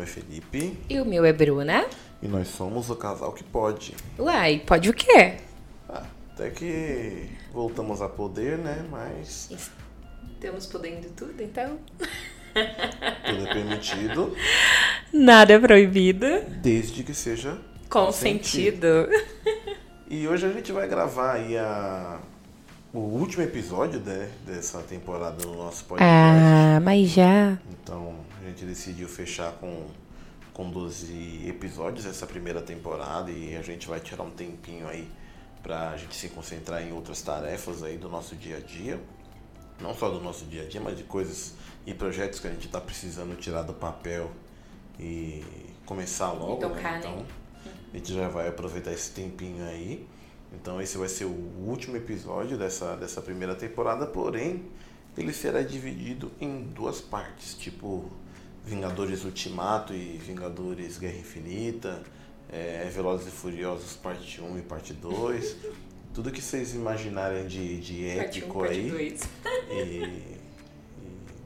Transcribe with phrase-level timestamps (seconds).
[0.00, 1.86] nome é Felipe E o meu é Bruna.
[2.22, 3.94] e nós somos o casal que pode.
[4.18, 5.36] Uai, pode o quê?
[5.88, 8.84] Ah, até que voltamos a poder, né?
[8.90, 9.50] Mas
[10.34, 11.78] Estamos podendo tudo, então?
[12.50, 14.34] tudo é permitido
[15.12, 16.26] Nada é proibido.
[16.62, 17.58] desde que seja
[17.88, 18.86] Com sentido.
[20.12, 22.18] E hoje a gente vai gravar aí a...
[22.92, 26.04] o último episódio né, dessa temporada no nosso podcast.
[26.04, 27.56] Ah, mas já.
[27.70, 29.86] Então a gente decidiu fechar com,
[30.52, 35.08] com 12 episódios essa primeira temporada e a gente vai tirar um tempinho aí
[35.62, 38.98] pra gente se concentrar em outras tarefas aí do nosso dia a dia.
[39.78, 41.54] Não só do nosso dia a dia, mas de coisas
[41.86, 44.30] e projetos que a gente tá precisando tirar do papel
[44.98, 45.44] e
[45.84, 46.56] começar logo.
[46.56, 46.90] tocar, né?
[46.92, 46.98] né?
[46.98, 47.26] Então
[47.92, 50.06] a gente já vai aproveitar esse tempinho aí.
[50.52, 51.34] Então esse vai ser o
[51.66, 54.64] último episódio dessa, dessa primeira temporada, porém
[55.16, 58.10] ele será dividido em duas partes, tipo
[58.70, 62.02] Vingadores Ultimato e Vingadores Guerra Infinita,
[62.48, 65.56] é, Velozes e Furiosos parte 1 e parte 2.
[66.14, 69.20] Tudo que vocês imaginarem de, de Parte épico parte aí dois.
[69.70, 70.40] e, e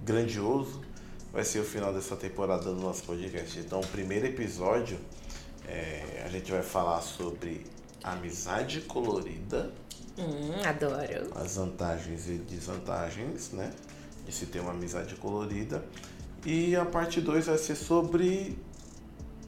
[0.04, 0.82] grandioso
[1.32, 3.58] vai ser o final dessa temporada do nosso podcast.
[3.58, 4.98] Então, o primeiro episódio
[5.66, 7.64] é, a gente vai falar sobre
[8.02, 9.72] amizade colorida,
[10.16, 11.30] Hum, adoro.
[11.34, 13.72] as vantagens e desvantagens, né?
[14.24, 15.84] De se ter uma amizade colorida.
[16.44, 18.58] E a parte 2 vai ser sobre.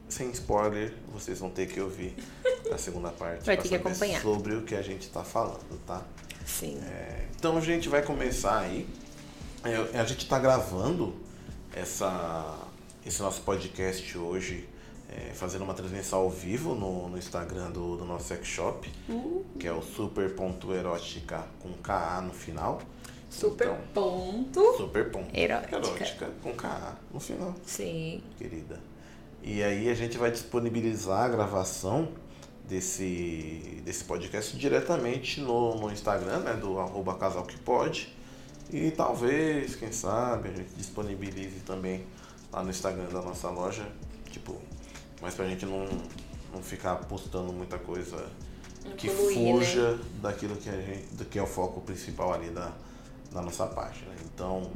[0.08, 2.14] Sem spoiler, vocês vão ter que ouvir
[2.72, 3.44] a segunda parte.
[3.44, 4.22] Vai ter que acompanhar.
[4.22, 6.02] Sobre o que a gente tá falando, tá?
[6.46, 6.78] Sim.
[6.86, 8.88] É, então a gente vai começar aí.
[9.64, 11.16] É, a gente está gravando
[11.74, 12.56] essa,
[13.04, 14.68] esse nosso podcast hoje,
[15.10, 19.44] é, fazendo uma transmissão ao vivo no, no Instagram do, do nosso sex shop, Uh.
[19.58, 22.80] que é o super.erótica com KA no final.
[23.28, 24.76] Super Então, ponto.
[24.76, 25.76] super ponto Erótica.
[25.76, 28.22] erótica com KA no final, Sim.
[28.38, 28.80] querida.
[29.42, 32.08] E aí a gente vai disponibilizar a gravação
[32.68, 38.14] desse, desse podcast diretamente no, no Instagram, né, do arroba casal que pode.
[38.72, 42.04] E talvez, quem sabe, a gente disponibilize também
[42.52, 43.86] lá no Instagram da nossa loja,
[44.30, 44.56] tipo,
[45.20, 45.86] mas pra gente não,
[46.52, 48.16] não ficar postando muita coisa
[48.96, 49.52] que Incluir, né?
[49.52, 52.72] fuja daquilo que, a gente, do que é o foco principal ali da,
[53.36, 54.10] da nossa página.
[54.24, 54.70] Então,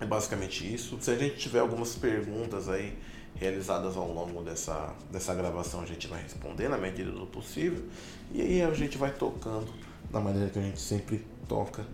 [0.00, 0.98] é basicamente isso.
[1.00, 2.98] Se a gente tiver algumas perguntas aí
[3.36, 7.84] realizadas ao longo dessa, dessa gravação, a gente vai responder na medida do possível.
[8.32, 9.72] E aí a gente vai tocando
[10.10, 11.84] da maneira que a gente sempre toca.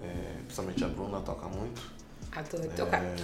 [0.00, 1.82] É, principalmente a Bruna toca muito.
[2.32, 3.02] Adoro tocar.
[3.02, 3.16] É,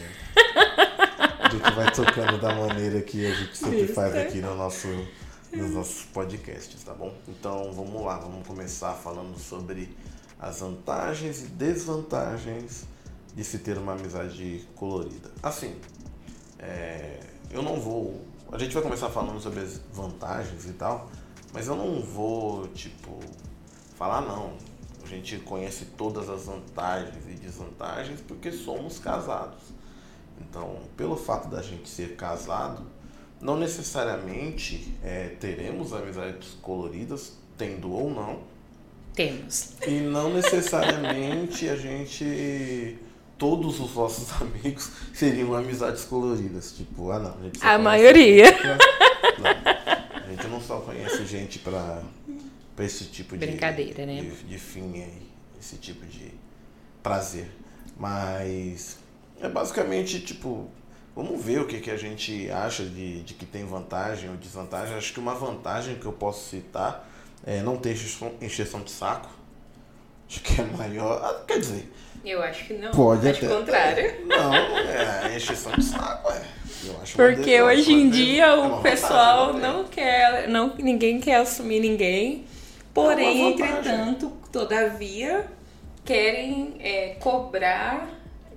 [1.38, 4.88] a gente vai tocando da maneira que a gente sempre faz aqui no nosso,
[5.53, 7.15] nos nossos podcasts, tá bom?
[7.27, 9.97] Então vamos lá, vamos começar falando sobre
[10.38, 12.87] as vantagens e desvantagens
[13.34, 15.31] de se ter uma amizade colorida.
[15.43, 15.76] Assim,
[16.59, 18.25] é, eu não vou.
[18.50, 21.10] A gente vai começar falando sobre as vantagens e tal,
[21.53, 23.19] mas eu não vou, tipo,
[23.97, 24.53] falar não.
[25.03, 29.62] A gente conhece todas as vantagens e desvantagens porque somos casados.
[30.41, 32.87] Então, pelo fato da gente ser casado,
[33.41, 38.43] não necessariamente é, teremos amizades coloridas, tendo ou não,
[39.29, 39.71] Temos.
[39.84, 42.97] e não necessariamente a gente.
[43.37, 46.73] Todos os nossos amigos seriam amizades coloridas.
[46.77, 48.53] Tipo, ah não, a gente A maioria.
[48.53, 48.79] pra-
[49.39, 52.01] Não, a gente não só conhece gente pra,
[52.77, 53.45] pra esse tipo de.
[53.45, 54.21] Brincadeira, né?
[54.21, 55.23] De, de fim aí,
[55.61, 56.33] esse tipo de
[57.03, 57.50] prazer.
[57.97, 58.99] Mas
[59.41, 60.69] é basicamente tipo.
[61.17, 64.95] Vamos ver o que, que a gente acha de, de que tem vantagem ou desvantagem.
[64.97, 67.08] Acho que uma vantagem que eu posso citar
[67.49, 68.33] é não ter encheção,
[68.83, 69.29] de saco.
[70.29, 71.21] Acho que é maior.
[71.25, 71.91] ah, Quer dizer,
[72.25, 72.91] Eu acho que não.
[72.91, 73.55] pode acho até.
[73.55, 74.15] o contrário.
[74.29, 76.43] Não, é encheção de saco, é.
[76.85, 79.69] Eu acho uma Porque hoje em des- dia é o pessoal vantagem, né?
[79.79, 82.45] não quer, não, ninguém quer assumir ninguém.
[82.93, 85.47] Porém, É entretanto, todavia,
[86.05, 88.09] querem é, cobrar,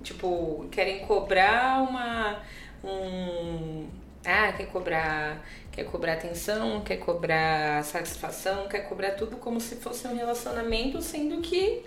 [0.02, 2.38] tipo, querem cobrar uma.
[2.84, 3.86] Um,
[4.24, 5.42] ah, quer cobrar.
[5.70, 11.40] Quer cobrar atenção, quer cobrar satisfação, quer cobrar tudo como se fosse um relacionamento, sendo
[11.40, 11.82] que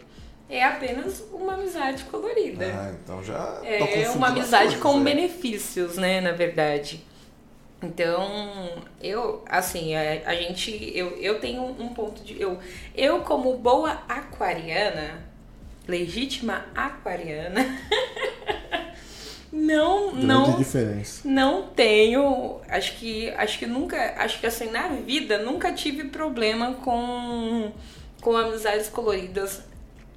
[0.50, 2.66] é apenas uma amizade colorida.
[2.66, 3.62] Ah, então já.
[3.64, 5.04] É uma amizade coisas, com é.
[5.04, 7.04] benefícios, né, na verdade.
[7.82, 12.58] Então, eu, assim, a, a gente, eu, eu tenho um ponto de, eu,
[12.96, 15.24] eu como boa aquariana,
[15.88, 17.62] legítima aquariana,
[19.56, 21.22] não, Grande não, diferença.
[21.24, 26.74] não tenho, acho que, acho que nunca, acho que assim, na vida, nunca tive problema
[26.74, 27.72] com,
[28.19, 29.63] com amizades coloridas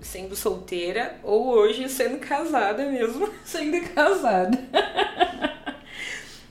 [0.00, 4.58] sendo solteira ou hoje sendo casada mesmo, sendo casada.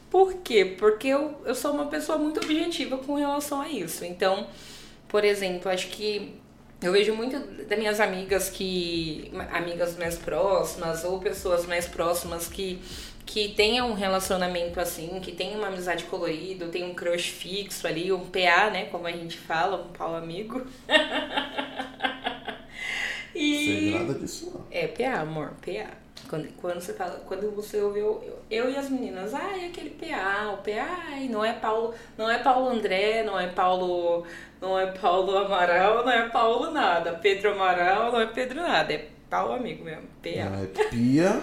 [0.10, 0.63] Por quê?
[0.80, 4.06] Porque eu, eu sou uma pessoa muito objetiva com relação a isso.
[4.06, 4.48] Então,
[5.10, 6.36] por exemplo, acho que
[6.81, 9.31] eu vejo muito das minhas amigas que.
[9.51, 12.79] amigas mais próximas ou pessoas mais próximas que
[13.27, 18.09] que tenha um relacionamento assim, que tenha uma amizade colorida, tem um crush fixo ali,
[18.09, 20.65] um PA, né, como a gente fala, um pau amigo.
[23.35, 23.65] e...
[23.65, 24.65] Sei nada disso não.
[24.71, 26.06] É, PA, amor, PA.
[26.30, 29.92] Quando, quando você fala, quando você ouviu eu, eu e as meninas, ah, é aquele
[29.92, 34.25] PA, o PA, não é Paulo, não é Paulo André, não é Paulo,
[34.62, 39.08] não é Paulo Amaral, não é Paulo nada, Pedro Amaral, não é Pedro nada, é
[39.30, 40.50] Paulo amigo mesmo, PA.
[40.50, 41.42] Não, é Pia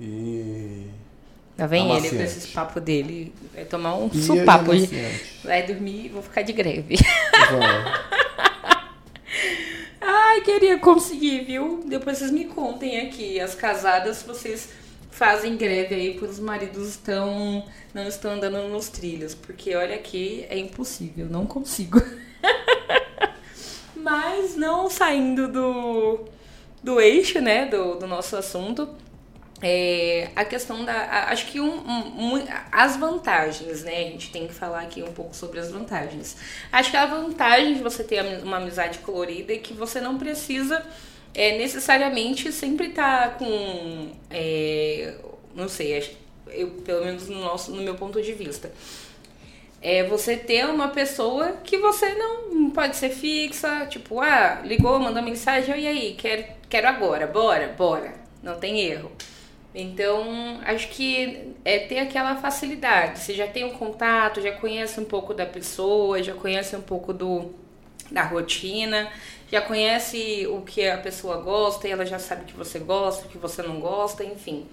[0.00, 0.86] e.
[1.58, 3.32] Lá vem ele com esse papo dele.
[3.54, 4.72] Vai tomar um Pia supapo.
[5.42, 6.96] Vai dormir vou ficar de greve.
[7.32, 8.10] Ai,
[10.46, 11.82] queria conseguir, viu?
[11.84, 13.40] Depois vocês me contem aqui.
[13.40, 14.68] As casadas, vocês
[15.10, 19.34] fazem greve aí porque os maridos estão não estão andando nos trilhos.
[19.34, 22.00] Porque olha aqui, é impossível, não consigo.
[23.96, 26.20] Mas não saindo do,
[26.80, 28.88] do eixo, né, do, do nosso assunto
[29.62, 31.28] é, a questão da.
[31.30, 33.98] Acho que um, um, as vantagens, né?
[34.08, 36.36] A gente tem que falar aqui um pouco sobre as vantagens.
[36.70, 40.84] Acho que a vantagem de você ter uma amizade colorida é que você não precisa
[41.34, 44.12] é, necessariamente sempre estar tá com.
[44.30, 45.14] É,
[45.54, 46.16] não sei,
[46.48, 48.70] eu, pelo menos no, nosso, no meu ponto de vista.
[49.80, 55.22] É você ter uma pessoa que você não pode ser fixa, tipo, ah, ligou, mandou
[55.22, 58.14] mensagem, e aí, quero, quero agora, bora, bora.
[58.42, 59.12] Não tem erro.
[59.78, 63.18] Então, acho que é ter aquela facilidade.
[63.18, 67.12] Você já tem um contato, já conhece um pouco da pessoa, já conhece um pouco
[67.12, 67.50] do,
[68.10, 69.12] da rotina,
[69.52, 73.28] já conhece o que a pessoa gosta e ela já sabe que você gosta, o
[73.28, 74.66] que você não gosta, enfim.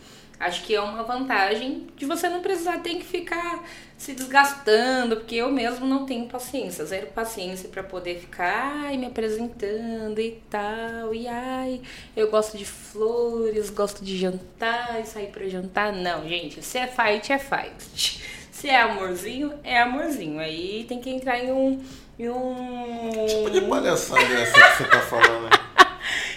[0.43, 3.63] Acho que é uma vantagem de você não precisar ter que ficar
[3.97, 9.05] se desgastando, porque eu mesmo não tenho paciência, zero paciência para poder ficar ai, me
[9.05, 11.15] apresentando e tal.
[11.15, 11.81] E ai,
[12.15, 15.93] eu gosto de flores, gosto de jantar e sair para jantar.
[15.93, 18.21] Não, gente, se é fight, é fight.
[18.51, 20.39] Se é amorzinho, é amorzinho.
[20.39, 21.81] Aí tem que entrar em um.
[22.19, 23.25] Em um...
[23.27, 25.62] Tipo de palhaçada essa que você tá falando?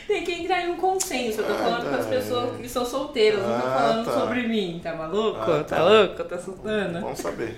[0.06, 1.40] Tem que entrar em um consenso.
[1.40, 1.90] Eu tô falando ah, tá.
[1.90, 4.20] com as pessoas que são solteiras, ah, não tô ah, falando tá.
[4.20, 4.80] sobre mim.
[4.82, 5.40] Tá maluco?
[5.40, 5.76] Ah, tá.
[5.76, 6.24] tá louco?
[6.24, 7.00] Tá soltando?
[7.00, 7.54] Vamos saber.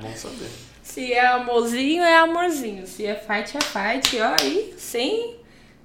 [0.00, 0.50] Vamos saber.
[0.82, 2.86] Se é amorzinho, é amorzinho.
[2.86, 4.20] Se é fight, é fight.
[4.20, 5.36] Ó, aí, sem,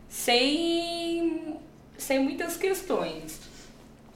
[0.09, 1.57] sem,
[1.97, 3.47] sem muitas questões.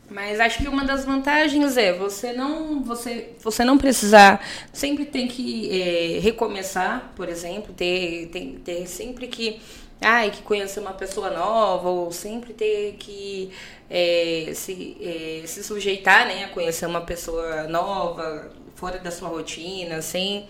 [0.10, 5.26] Mas acho que uma das vantagens é você não você, você não precisar sempre tem
[5.26, 9.62] que é, recomeçar, por exemplo, ter, tem, ter sempre que
[10.02, 13.52] ai, que conhecer uma pessoa nova, ou sempre ter que
[13.90, 20.02] é, se, é, se sujeitar né, a conhecer uma pessoa nova, fora da sua rotina,
[20.02, 20.50] sem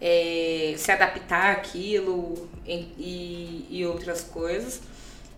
[0.00, 4.80] é, se adaptar àquilo e, e, outras coisas.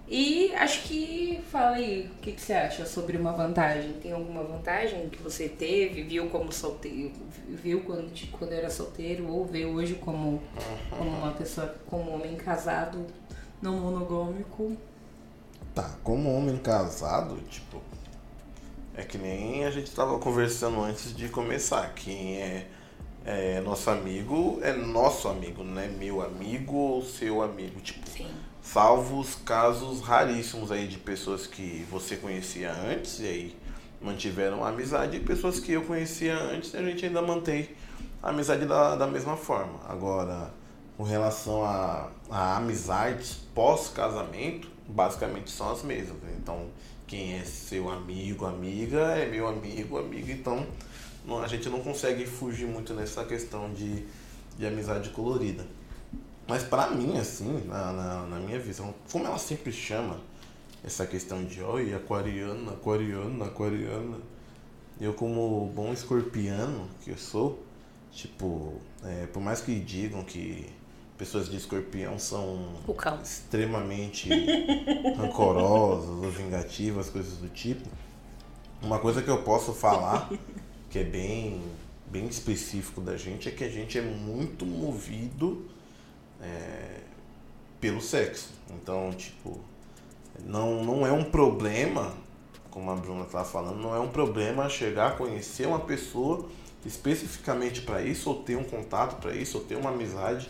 [0.08, 3.92] E acho que fala aí, o que, que, você acha sobre uma vantagem?
[4.02, 7.12] Tem alguma vantagem que você teve, viu como solteiro,
[7.48, 10.42] viu quando, quando era solteiro, ou vê hoje como,
[10.90, 13.06] como uma pessoa, como homem casado
[13.60, 14.76] não monogâmico.
[15.74, 17.80] Tá, como homem casado, tipo,
[18.94, 21.94] é que nem a gente tava conversando antes de começar.
[21.94, 22.66] Quem é,
[23.24, 27.80] é nosso amigo é nosso amigo, não é meu amigo ou seu amigo.
[27.80, 28.28] Tipo, Sim.
[28.62, 33.56] salvo os casos raríssimos aí de pessoas que você conhecia antes e aí
[34.00, 37.68] mantiveram a amizade e pessoas que eu conhecia antes e a gente ainda mantém
[38.22, 39.78] a amizade da, da mesma forma.
[39.88, 40.50] Agora,
[41.00, 46.18] com relação a, a amizades pós-casamento, basicamente são as mesmas.
[46.36, 46.66] Então,
[47.06, 50.30] quem é seu amigo, amiga, é meu amigo, amiga.
[50.30, 50.66] Então,
[51.24, 54.04] não, a gente não consegue fugir muito nessa questão de,
[54.58, 55.64] de amizade colorida.
[56.46, 60.20] Mas para mim, assim, na, na, na, minha visão, como ela sempre chama
[60.84, 64.18] essa questão de oi, aquariana, aquariana, aquariana,
[65.00, 67.64] eu como bom escorpiano que eu sou,
[68.12, 70.78] tipo, é, por mais que digam que
[71.20, 72.66] pessoas de escorpião são
[73.22, 74.30] extremamente
[75.18, 77.86] rancorosas ou vingativas, coisas do tipo.
[78.80, 80.30] Uma coisa que eu posso falar,
[80.88, 81.60] que é bem,
[82.06, 85.66] bem específico da gente, é que a gente é muito movido
[86.40, 87.00] é,
[87.78, 88.48] pelo sexo.
[88.70, 89.60] Então, tipo,
[90.42, 92.14] não, não é um problema,
[92.70, 96.48] como a Bruna estava falando, não é um problema chegar a conhecer uma pessoa
[96.86, 100.48] especificamente para isso, ou ter um contato para isso, ou ter uma amizade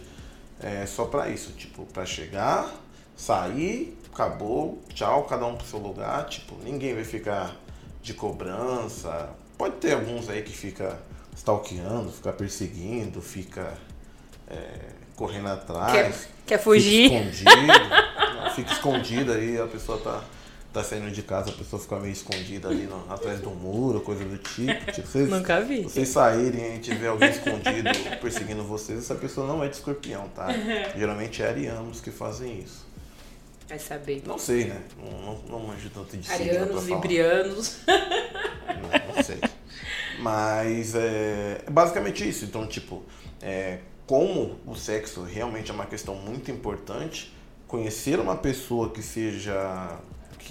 [0.63, 2.71] é, só para isso, tipo, para chegar,
[3.17, 7.57] sair, acabou, tchau, cada um pro seu lugar, tipo, ninguém vai ficar
[8.03, 10.99] de cobrança pode ter alguns aí que fica
[11.37, 13.75] stalkeando, fica perseguindo, fica
[14.49, 14.57] é,
[15.15, 15.93] correndo atrás.
[15.93, 16.15] Quer,
[16.47, 17.11] quer fugir?
[17.11, 17.73] Fica escondido.
[18.57, 20.25] fica escondido aí, a pessoa tá,
[20.73, 24.25] tá saindo de casa, a pessoa fica meio escondida ali no, atrás do muro, coisa
[24.25, 24.93] do tipo.
[24.93, 25.83] tipo vocês, Nunca vi.
[25.83, 27.89] Vocês saírem e tiver alguém escondido
[28.21, 30.49] perseguindo vocês, essa pessoa não é de escorpião, tá?
[30.97, 32.89] Geralmente é arianos que fazem isso.
[33.69, 34.23] Vai saber.
[34.27, 34.83] Não sei, né?
[34.99, 37.79] Não, não, não manjo tanto de Arianos, librianos.
[37.87, 39.39] Não, não sei.
[40.19, 42.45] Mas é, é basicamente isso.
[42.45, 43.05] Então, tipo,
[43.41, 47.33] é, como o sexo realmente é uma questão muito importante,
[47.69, 49.99] conhecer uma pessoa que seja.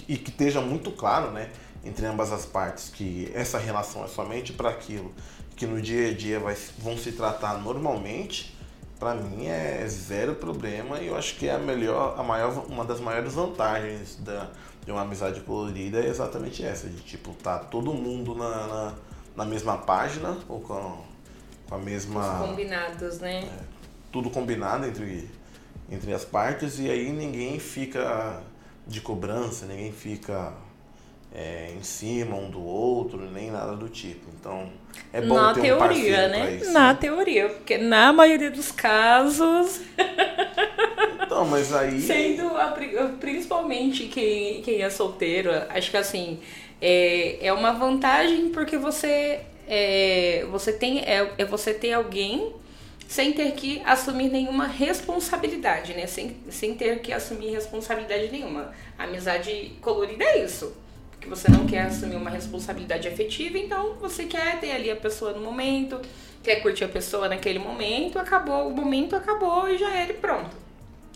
[0.08, 1.50] E que esteja muito claro, né?
[1.84, 5.12] Entre ambas as partes, que essa relação é somente para aquilo,
[5.56, 8.56] que no dia a dia vai, vão se tratar normalmente,
[8.98, 12.84] pra mim é zero problema e eu acho que é a melhor, a maior, uma
[12.84, 14.50] das maiores vantagens da,
[14.84, 18.94] de uma amizade colorida é exatamente essa, de tipo, tá todo mundo na, na,
[19.36, 21.02] na mesma página ou com,
[21.66, 22.46] com a mesma.
[22.46, 23.48] Combinados, né?
[24.12, 25.30] tudo combinado entre,
[25.90, 28.42] entre as partes e aí ninguém fica
[28.86, 30.52] de cobrança, ninguém fica
[31.34, 34.26] é, em cima um do outro, nem nada do tipo.
[34.40, 34.70] Então
[35.12, 36.54] é bom na ter um teoria, parceiro né?
[36.56, 36.72] isso.
[36.72, 39.80] Na teoria, porque na maioria dos casos,
[41.22, 42.00] Então, mas aí.
[42.00, 46.40] sendo a pri- principalmente quem, quem é solteiro, acho que assim,
[46.80, 52.52] é, é uma vantagem porque você é, você tem é, é você ter alguém
[53.10, 56.06] sem ter que assumir nenhuma responsabilidade, né?
[56.06, 58.72] Sem, sem ter que assumir responsabilidade nenhuma.
[58.96, 60.72] Amizade colorida é isso.
[61.10, 65.32] Porque você não quer assumir uma responsabilidade afetiva, então você quer ter ali a pessoa
[65.32, 66.00] no momento,
[66.40, 70.56] quer curtir a pessoa naquele momento, acabou, o momento acabou e já era e pronto.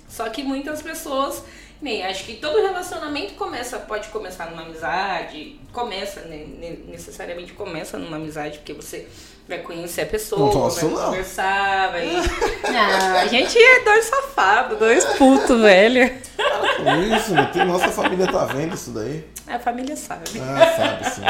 [0.09, 1.45] Só que muitas pessoas,
[1.81, 7.97] nem acho que todo relacionamento começa, pode começar numa amizade, começa, né, ne- necessariamente começa
[7.97, 9.07] numa amizade, porque você
[9.49, 11.05] vai conhecer a pessoa, Nossa, vai não.
[11.07, 12.09] conversar, vai.
[12.67, 16.13] Ah, a gente é dois safados, dois putos, velho.
[16.37, 19.25] Para com isso, meu Deus, nossa família tá vendo isso daí.
[19.47, 20.25] A família sabe.
[20.41, 21.23] Ah, sabe sim.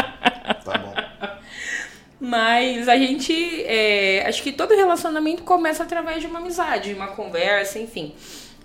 [0.64, 0.94] Tá bom.
[2.21, 3.64] Mas a gente.
[3.66, 8.14] é, acho que todo relacionamento começa através de uma amizade, de uma conversa, enfim.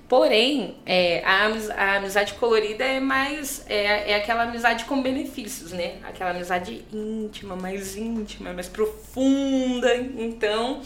[0.10, 1.46] Porém, é, a,
[1.78, 3.64] a amizade colorida é mais.
[3.70, 5.98] É, é aquela amizade com benefícios, né?
[6.04, 9.96] Aquela amizade íntima, mais íntima, mais profunda.
[9.96, 10.82] Então,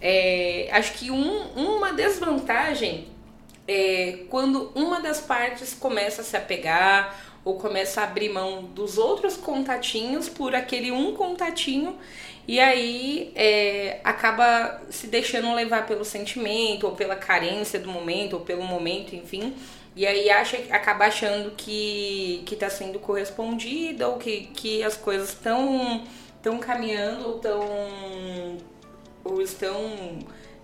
[0.00, 3.06] é, acho que um- uma desvantagem
[3.68, 8.98] é quando uma das partes começa a se apegar ou começa a abrir mão dos
[8.98, 11.96] outros contatinhos por aquele um contatinho
[12.48, 18.40] e aí é, acaba se deixando levar pelo sentimento ou pela carência do momento ou
[18.40, 19.54] pelo momento, enfim.
[19.96, 25.30] E aí acha, acaba achando que, que tá sendo correspondida ou que, que as coisas
[25.30, 26.04] estão
[26.36, 28.58] estão caminhando ou estão
[29.24, 30.18] ou estão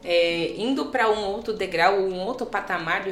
[0.04, 3.04] é, indo para um outro degrau, um outro patamar,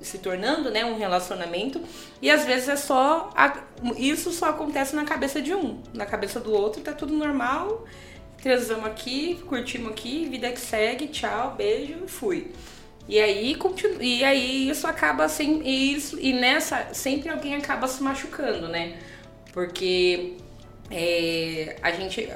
[0.00, 1.80] se tornando né, um relacionamento.
[2.22, 3.30] E às vezes é só.
[3.34, 3.62] a-
[3.96, 5.82] isso só acontece na cabeça de um.
[5.92, 7.84] Na cabeça do outro tá tudo normal.
[8.42, 12.52] Transamos aqui, curtimos aqui, vida que segue, tchau, beijo fui.
[13.08, 14.00] E aí, continu...
[14.02, 15.66] e aí isso acaba sem.
[15.66, 16.18] E, isso...
[16.20, 18.98] e nessa, sempre alguém acaba se machucando, né?
[19.52, 20.36] Porque
[20.90, 22.28] é, a gente.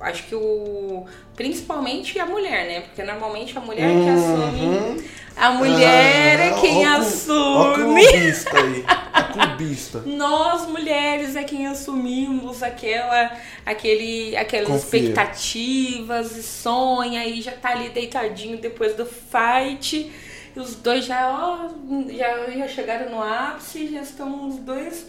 [0.00, 1.04] Acho que o.
[1.36, 2.80] Principalmente a mulher, né?
[2.82, 5.04] Porque normalmente a mulher que assume.
[5.34, 7.74] A mulher é Ah, quem ó cu- Ó assume.
[7.74, 8.84] clubista aí.
[8.86, 9.98] A clubista.
[10.06, 13.30] Nós mulheres é quem assumimos aquela,
[13.64, 15.00] aquele, aquelas Confia.
[15.00, 20.12] expectativas e sonha e já tá ali deitadinho depois do fight.
[20.54, 21.68] E os dois já, ó,
[22.10, 25.06] já, já chegaram no ápice, já estão os dois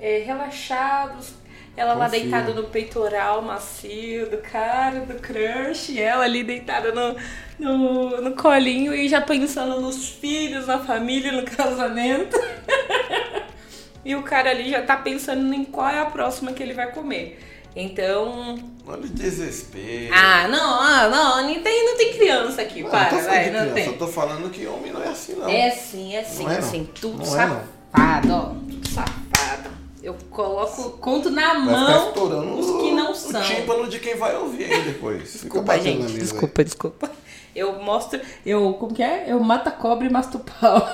[0.00, 1.30] é, relaxados.
[1.78, 2.20] Ela lá Confia.
[2.20, 7.16] deitada no peitoral macio do cara, do crush, e ela ali deitada no,
[7.56, 12.36] no, no colinho e já pensando nos filhos, na família, no casamento.
[14.04, 16.90] E o cara ali já tá pensando em qual é a próxima que ele vai
[16.90, 17.38] comer.
[17.76, 18.58] Então.
[18.86, 20.12] Olha o desespero.
[20.12, 23.60] Ah, não, ah, não, não tem, não tem criança aqui, Eu para, não vai, não
[23.60, 23.86] criança, tem.
[23.86, 25.48] eu tô falando que homem não é assim, não.
[25.48, 26.68] É sim, é sim, Não é, é não.
[26.68, 26.88] sim.
[27.00, 27.26] Tudo Não é,
[27.92, 28.54] safado, ó.
[30.38, 33.42] Coloco, conto na Vai mão os o- que não o são.
[33.42, 35.32] tímpano de quem vai ouvir aí depois.
[35.32, 36.06] Desculpa, gente.
[36.06, 36.12] aí.
[36.12, 37.10] Desculpa, desculpa.
[37.56, 38.20] Eu mostro.
[38.46, 38.72] Eu.
[38.74, 39.24] Como que é?
[39.26, 40.88] Eu mato a cobra e mato o pau.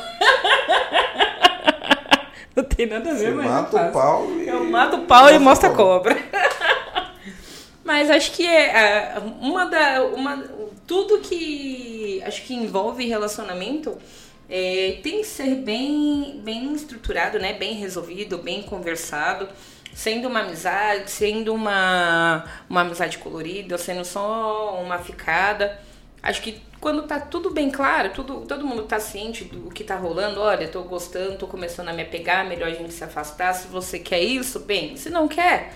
[2.56, 3.44] Não tem nada a ver, Você mas.
[3.44, 4.48] eu mata o pau e...
[4.48, 6.16] Eu mato o pau e mostro a cobra.
[7.84, 10.04] Mas acho que é ah, uma da.
[10.04, 10.42] Uma,
[10.86, 13.94] tudo que acho que envolve relacionamento
[14.48, 17.54] é, tem que ser bem, bem estruturado, né?
[17.54, 19.48] Bem resolvido, bem conversado.
[19.94, 25.80] sendo uma amizade, sendo uma, uma amizade colorida, sendo só uma ficada.
[26.22, 29.96] Acho que quando tá tudo bem claro, tudo, todo mundo tá ciente do que tá
[29.96, 33.54] rolando, olha, tô gostando, tô começando a me apegar, melhor a gente se afastar.
[33.54, 34.96] Se você quer isso, bem.
[34.96, 35.72] Se não quer,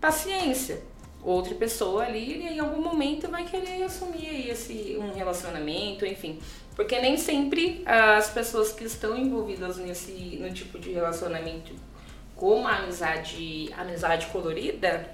[0.00, 0.82] paciência.
[1.22, 6.40] Outra pessoa ali, em algum momento, vai querer assumir esse, um relacionamento, enfim.
[6.78, 11.74] Porque nem sempre as pessoas que estão envolvidas nesse no tipo de relacionamento
[12.36, 15.12] como a amizade, amizade colorida,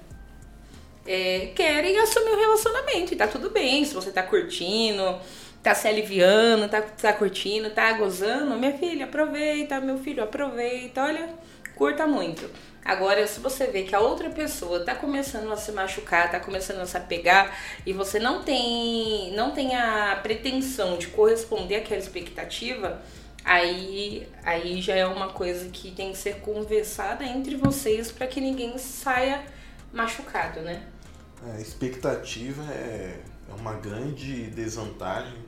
[1.06, 3.14] é, querem assumir o relacionamento.
[3.14, 5.18] E tá tudo bem, se você tá curtindo,
[5.62, 11.30] tá se aliviando, tá, tá curtindo, tá gozando, minha filha, aproveita, meu filho, aproveita, olha,
[11.76, 12.50] curta muito.
[12.84, 16.80] Agora, se você vê que a outra pessoa tá começando a se machucar, tá começando
[16.80, 23.00] a se apegar e você não tem, não tem a pretensão de corresponder àquela expectativa,
[23.42, 28.38] aí, aí já é uma coisa que tem que ser conversada entre vocês para que
[28.38, 29.42] ninguém saia
[29.90, 30.86] machucado, né?
[31.54, 35.38] A expectativa é, é uma grande desvantagem,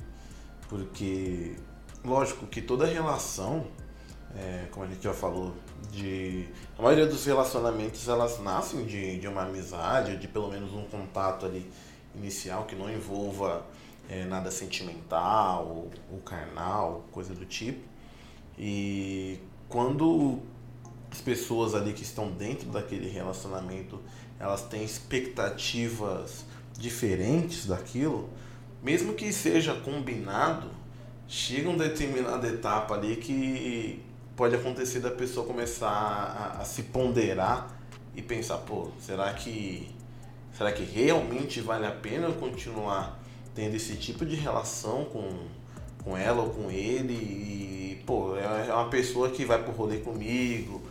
[0.71, 1.55] porque,
[2.03, 3.67] lógico que toda relação,
[4.35, 5.55] é, como a gente já falou,
[5.91, 10.85] de a maioria dos relacionamentos elas nascem de, de uma amizade, de pelo menos um
[10.85, 11.71] contato ali
[12.15, 13.65] inicial que não envolva
[14.09, 17.81] é, nada sentimental ou, carnal, coisa do tipo.
[18.59, 20.41] E quando
[21.11, 24.01] as pessoas ali que estão dentro daquele relacionamento
[24.39, 26.45] elas têm expectativas
[26.79, 28.29] diferentes daquilo,
[28.83, 30.71] mesmo que seja combinado,
[31.27, 34.03] chega uma determinada etapa ali que
[34.37, 37.75] pode acontecer da pessoa começar a, a, se ponderar
[38.15, 39.91] e pensar, pô, será que
[40.53, 43.21] será que realmente vale a pena eu continuar
[43.55, 45.47] tendo esse tipo de relação com,
[46.05, 47.15] com ela ou com ele?
[47.15, 50.83] E, pô, é, é uma pessoa que vai pro rolê comigo,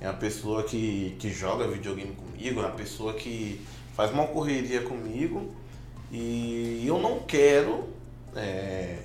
[0.00, 3.60] é uma pessoa que, que joga videogame comigo, é uma pessoa que
[3.94, 5.54] faz uma correria comigo
[6.10, 7.88] e eu não quero
[8.36, 8.98] é,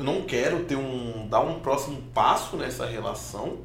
[0.00, 3.58] eu não quero ter um dar um próximo passo nessa relação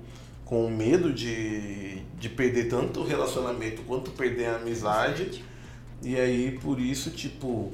[0.43, 5.43] com medo de, de perder tanto o relacionamento quanto perder a amizade
[6.03, 7.73] e aí por isso tipo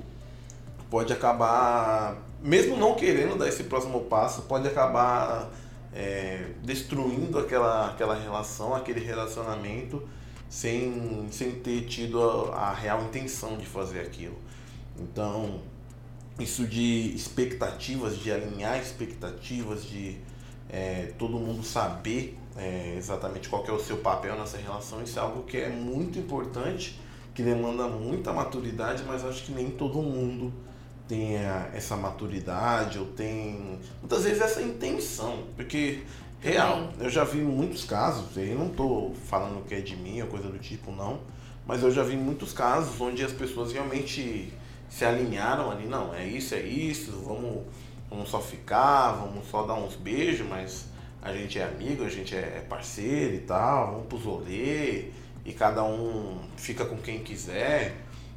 [0.90, 5.52] pode acabar mesmo não querendo dar esse próximo passo pode acabar
[5.94, 10.08] é, destruindo aquela, aquela relação, aquele relacionamento,
[10.50, 14.38] sem, sem ter tido a, a real intenção de fazer aquilo.
[14.98, 15.62] Então,
[16.40, 20.18] isso de expectativas, de alinhar expectativas, de
[20.70, 25.22] é, todo mundo saber é, exatamente qual é o seu papel nessa relação, isso é
[25.22, 27.00] algo que é muito importante,
[27.34, 30.52] que demanda muita maturidade, mas acho que nem todo mundo
[31.08, 36.04] tenha essa maturidade ou tem muitas vezes essa intenção, porque
[36.40, 40.28] real, eu já vi muitos casos, aí não estou falando que é de mim ou
[40.28, 41.20] coisa do tipo não,
[41.66, 44.52] mas eu já vi muitos casos onde as pessoas realmente
[44.92, 47.64] se alinharam ali, não, é isso, é isso, vamos,
[48.10, 50.86] vamos só ficar, vamos só dar uns beijos, mas
[51.22, 55.06] a gente é amigo, a gente é parceiro e tal, vamos pro rolê
[55.46, 57.96] e cada um fica com quem quiser.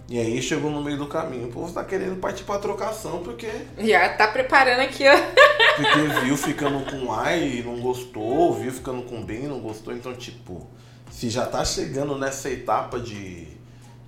[0.08, 3.50] E aí chegou no meio do caminho, o povo tá querendo partir pra trocação, porque.
[3.78, 5.14] Já tá preparando aqui, ó.
[5.74, 9.92] Porque viu ficando com A e não gostou, viu ficando com B e não gostou.
[9.92, 10.70] Então, tipo,
[11.10, 13.48] se já tá chegando nessa etapa de,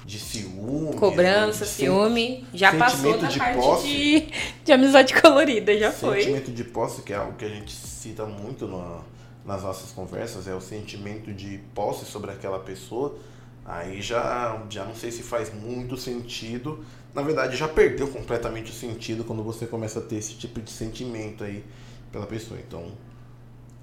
[0.07, 0.97] de ciúme.
[0.97, 4.33] Cobrança, de ciúme, já passou da de parte posse, de,
[4.64, 6.23] de amizade colorida, já sentimento foi.
[6.23, 9.05] Sentimento de posse, que é algo que a gente cita muito no,
[9.45, 13.19] nas nossas conversas, é o sentimento de posse sobre aquela pessoa
[13.66, 16.85] Aí já, já não sei se faz muito sentido.
[17.12, 20.71] Na verdade, já perdeu completamente o sentido quando você começa a ter esse tipo de
[20.71, 21.64] sentimento aí
[22.12, 22.61] pela pessoa.
[22.61, 22.92] Então,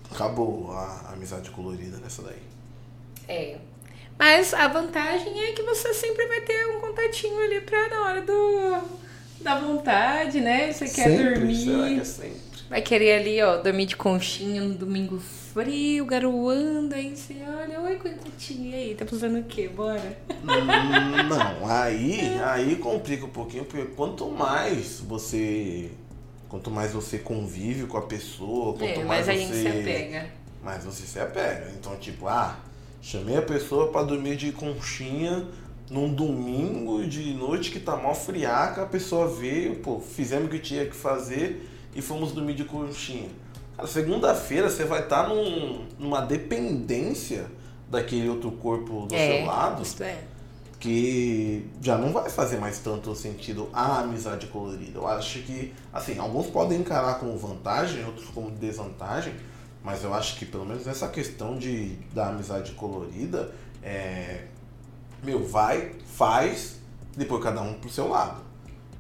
[0.10, 2.42] acabou a amizade colorida nessa daí.
[3.28, 3.58] É.
[4.18, 8.22] Mas a vantagem é que você sempre vai ter um contatinho ali pra na hora
[8.22, 9.04] do
[9.42, 10.72] da vontade, né?
[10.72, 11.56] Você quer sempre, dormir.
[11.56, 12.54] Será que é sempre?
[12.70, 17.98] Vai querer ali, ó, dormir de conchinha no domingo frio, garoando, aí você olha, oi,
[17.98, 19.68] contatinho, e aí, tá fazendo o quê?
[19.68, 20.18] Bora?
[20.44, 25.92] Hum, não, aí, aí complica um pouquinho, porque quanto mais você.
[26.50, 29.40] Quanto mais você convive com a pessoa, quanto é, mais a você.
[29.40, 30.26] gente se apega.
[30.64, 31.72] Mais você se apega.
[31.78, 32.58] Então, tipo, ah,
[33.04, 35.46] chamei a pessoa para dormir de conchinha
[35.92, 40.58] num domingo de noite que tá mal friaca, a pessoa veio, pô, fizemos o que
[40.58, 43.30] tinha que fazer e fomos dormir de conchinha.
[43.86, 47.46] segunda-feira você vai estar tá num, numa dependência
[47.92, 49.84] daquele outro corpo do é, seu lado.
[49.84, 50.24] Isso é.
[50.80, 55.00] Que já não vai fazer mais tanto sentido a amizade colorida.
[55.00, 59.34] Eu acho que, assim, alguns podem encarar como vantagem, outros como desvantagem,
[59.84, 64.46] Mas eu acho que pelo menos essa questão de da amizade colorida é.
[65.24, 66.78] Meu, vai, faz,
[67.16, 68.42] depois cada um pro seu lado.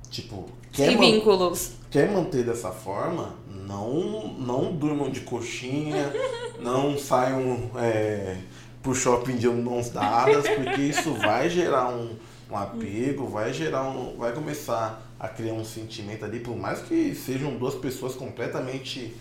[0.09, 1.71] Tipo, quer, man- vínculos.
[1.89, 6.11] quer manter dessa forma, não, não durmam de coxinha,
[6.61, 8.37] não saiam é,
[8.81, 12.15] pro shopping de mãos dadas, porque isso vai gerar um,
[12.49, 14.15] um apego, vai gerar um.
[14.17, 19.13] vai começar a criar um sentimento ali, por mais que sejam duas pessoas completamente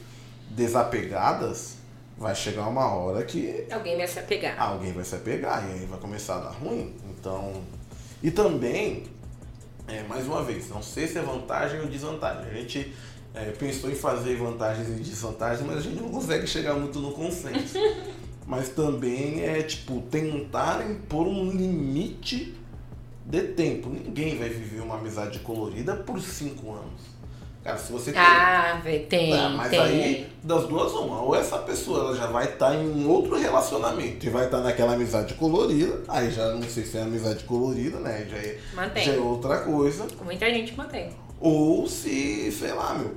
[0.55, 1.77] desapegadas,
[2.17, 4.61] vai chegar uma hora que Alguém vai se apegar.
[4.61, 6.95] alguém vai se apegar e aí vai começar a dar ruim.
[7.11, 7.63] Então.
[8.23, 9.05] E também,
[9.89, 12.51] é, mais uma vez, não sei se é vantagem ou desvantagem.
[12.51, 12.95] A gente
[13.35, 17.13] é, pensou em fazer vantagens e desvantagens, mas a gente não consegue chegar muito no
[17.13, 17.79] consenso.
[18.47, 22.55] mas também é tipo tentarem pôr um limite
[23.25, 23.89] de tempo.
[23.89, 27.12] Ninguém vai viver uma amizade colorida por cinco anos.
[27.65, 28.21] Cara, se você tem.
[28.21, 29.79] Ah, velho, tem, Ah, mas tem.
[29.81, 31.23] aí, das duas, uma.
[31.23, 34.95] Ou essa pessoa ela já vai estar em um outro relacionamento e vai estar naquela
[34.95, 36.03] amizade colorida.
[36.09, 38.27] Aí já não sei se é amizade colorida, né?
[38.29, 39.05] Já é, Mantém.
[39.05, 40.07] já é outra coisa.
[40.25, 41.11] Muita gente mantém.
[41.41, 43.15] Ou se, sei lá, meu.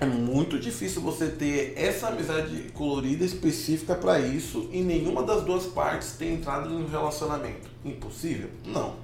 [0.00, 5.64] É muito difícil você ter essa amizade colorida específica pra isso e nenhuma das duas
[5.66, 7.70] partes ter entrado em um relacionamento.
[7.84, 8.50] Impossível?
[8.66, 8.96] Não.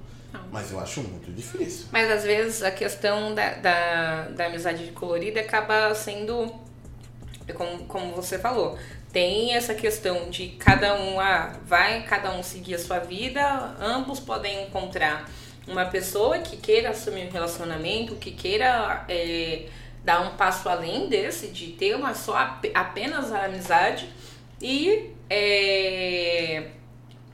[0.51, 1.87] Mas eu acho muito difícil.
[1.91, 6.53] Mas às vezes a questão da, da, da amizade colorida acaba sendo,
[7.55, 8.77] como, como você falou,
[9.11, 13.41] tem essa questão de cada um, ah, vai cada um seguir a sua vida,
[13.79, 15.29] ambos podem encontrar
[15.67, 19.67] uma pessoa que queira assumir um relacionamento, que queira é,
[20.03, 24.09] dar um passo além desse, de ter uma só ap- apenas a amizade
[24.61, 26.67] e é,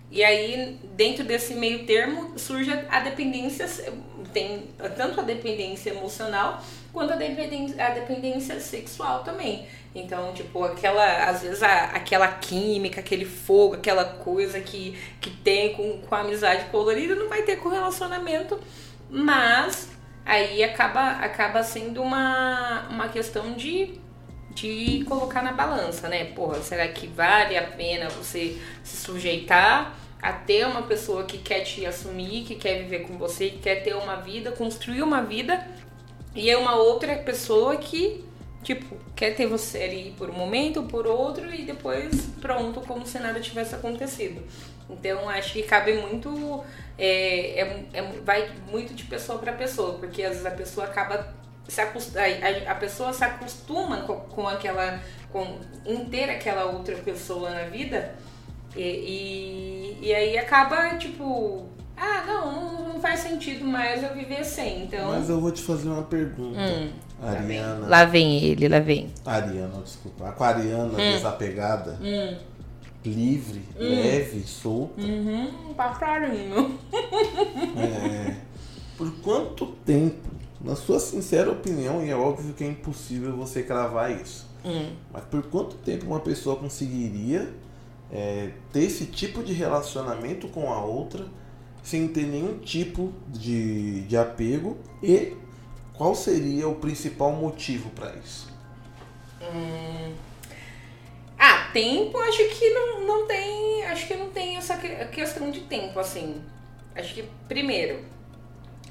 [0.09, 3.67] e aí, dentro desse meio termo, surge a dependência,
[4.33, 4.63] tem
[4.95, 9.67] tanto a dependência emocional quanto a dependência, a dependência sexual também.
[9.93, 15.73] Então, tipo, aquela, às vezes, a, aquela química, aquele fogo, aquela coisa que, que tem
[15.73, 18.57] com, com a amizade colorida não vai ter com relacionamento,
[19.09, 19.89] mas
[20.25, 23.99] aí acaba, acaba sendo uma, uma questão de
[24.57, 26.25] de colocar na balança, né?
[26.25, 31.61] Porra, será que vale a pena você se sujeitar a ter uma pessoa que quer
[31.61, 35.63] te assumir, que quer viver com você, que quer ter uma vida, construir uma vida,
[36.33, 38.25] e é uma outra pessoa que,
[38.63, 43.19] tipo, quer ter você ali por um momento, por outro, e depois pronto, como se
[43.19, 44.41] nada tivesse acontecido.
[44.89, 46.63] Então, acho que cabe muito.
[46.97, 51.31] É, é, é- vai muito de pessoa para pessoa, porque às vezes a pessoa acaba
[51.67, 54.99] se acost- a, a- pessoa se acostuma com, com aquela
[55.31, 58.15] com em ter aquela outra pessoa na vida
[58.75, 61.65] e, e, e aí acaba tipo
[61.97, 65.61] ah não, não não faz sentido mais eu viver sem então Mas eu vou te
[65.61, 66.59] fazer uma pergunta.
[66.59, 67.59] Hum, lá vem.
[67.59, 67.87] Ariana.
[67.87, 70.29] lá vem ele lá vem Ariana, desculpa.
[70.29, 72.37] Aquariana, desapegada, hum,
[73.05, 75.01] livre, leve, solta.
[75.01, 76.77] uhum, passarinho
[77.77, 78.35] É,
[78.97, 80.27] por quanto tempo,
[80.67, 84.91] na sua sincera opinião, e é óbvio que é impossível você cravar isso, Hum.
[85.13, 87.53] mas por quanto tempo uma pessoa conseguiria
[88.11, 91.25] é, ter esse tipo de relacionamento com a outra
[91.83, 95.33] sem ter nenhum tipo de, de apego e
[95.93, 98.47] qual seria o principal motivo para isso?
[101.39, 103.83] Ah, tempo, acho que não, não tem.
[103.85, 106.41] Acho que não tem essa que- questão de tempo, assim.
[106.95, 108.03] Acho que, primeiro,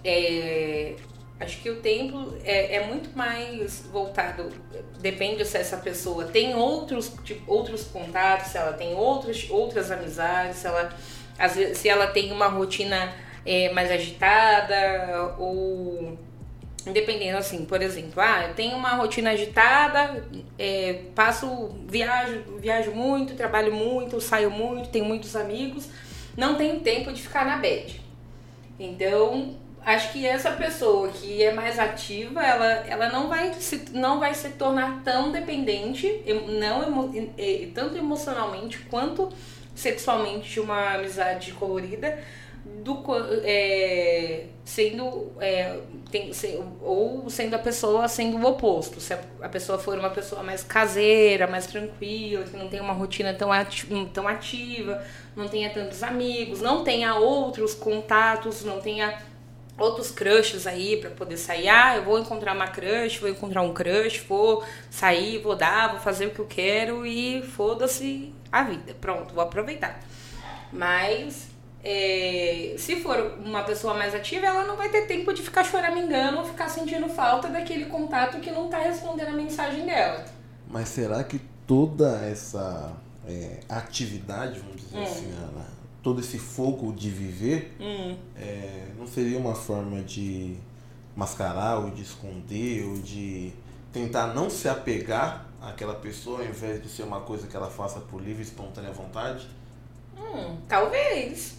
[0.04, 0.94] é,
[1.38, 4.50] acho que o tempo é, é muito mais voltado.
[5.00, 10.56] Depende se essa pessoa tem outros, tipo, outros contatos, se ela tem outros, outras amizades,
[10.58, 10.94] se ela,
[11.54, 16.18] vezes, se ela tem uma rotina é, mais agitada ou
[16.92, 20.24] Dependendo, assim, por exemplo, ah, eu tenho uma rotina agitada,
[20.56, 25.88] é, passo, viajo, viajo muito, trabalho muito, saio muito, tenho muitos amigos,
[26.36, 28.00] não tenho tempo de ficar na bed.
[28.78, 34.20] Então, acho que essa pessoa que é mais ativa, ela, ela não, vai se, não
[34.20, 36.22] vai se tornar tão dependente,
[36.60, 37.10] não
[37.74, 39.30] tanto emocionalmente quanto
[39.74, 42.18] sexualmente de uma amizade colorida,
[42.82, 43.00] do,
[43.44, 45.78] é, sendo é,
[46.10, 49.00] tem, se- ou sendo a pessoa sendo o oposto.
[49.00, 52.92] Se a, a pessoa for uma pessoa mais caseira, mais tranquila, que não tem uma
[52.92, 55.00] rotina tão, ati tão ativa,
[55.36, 59.16] não tenha tantos amigos, não tenha outros contatos, não tenha
[59.78, 61.68] outros crushes aí pra poder sair.
[61.68, 66.00] Ah, eu vou encontrar uma crush, vou encontrar um crush, vou sair, vou dar, vou
[66.00, 68.94] fazer o que eu quero e foda-se a vida.
[69.00, 70.00] Pronto, vou aproveitar.
[70.72, 71.48] Mas
[71.84, 76.38] é, se for uma pessoa mais ativa, ela não vai ter tempo de ficar choramingando
[76.38, 80.24] ou ficar sentindo falta daquele contato que não tá respondendo a mensagem dela.
[80.68, 82.92] Mas será que toda essa
[83.26, 85.02] é, atividade, vamos dizer hum.
[85.02, 85.75] assim, Ana,
[86.06, 88.16] todo esse fogo de viver, hum.
[88.36, 90.54] é, não seria uma forma de
[91.16, 93.52] mascarar ou de esconder ou de
[93.92, 97.98] tentar não se apegar àquela pessoa ao invés de ser uma coisa que ela faça
[97.98, 99.48] por livre e espontânea vontade?
[100.16, 101.56] Hum, talvez.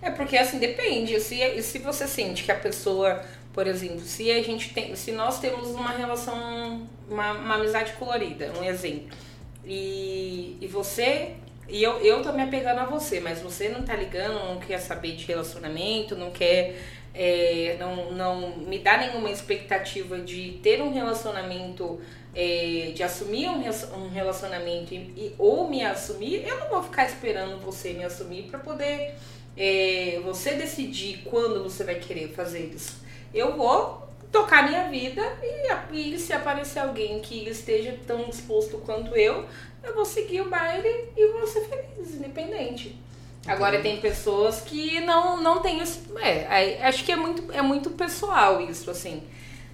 [0.00, 1.18] É porque assim depende.
[1.18, 3.20] Se, se você sente que a pessoa,
[3.52, 4.94] por exemplo, se a gente tem.
[4.94, 9.18] Se nós temos uma relação, uma, uma amizade colorida, um exemplo.
[9.64, 11.34] E, e você.
[11.68, 14.78] E eu, eu tô me apegando a você, mas você não tá ligando, não quer
[14.78, 16.76] saber de relacionamento, não quer.
[17.14, 22.00] É, não, não me dá nenhuma expectativa de ter um relacionamento,
[22.34, 23.60] é, de assumir um,
[23.96, 28.44] um relacionamento e, e, ou me assumir, eu não vou ficar esperando você me assumir
[28.44, 29.14] para poder
[29.56, 33.02] é, você decidir quando você vai querer fazer isso.
[33.34, 39.16] Eu vou tocar minha vida e, e se aparecer alguém que esteja tão disposto quanto
[39.16, 39.46] eu,
[39.82, 42.98] eu vou seguir o baile e vou ser feliz, independente.
[43.46, 46.02] Agora tem pessoas que não, não tem isso.
[46.18, 49.22] É, acho que é muito, é muito pessoal isso, assim.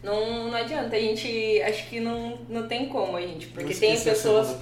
[0.03, 1.61] Não, não adianta, a gente.
[1.63, 3.49] Acho que não, não tem como a gente.
[3.49, 4.57] Porque tem pessoas.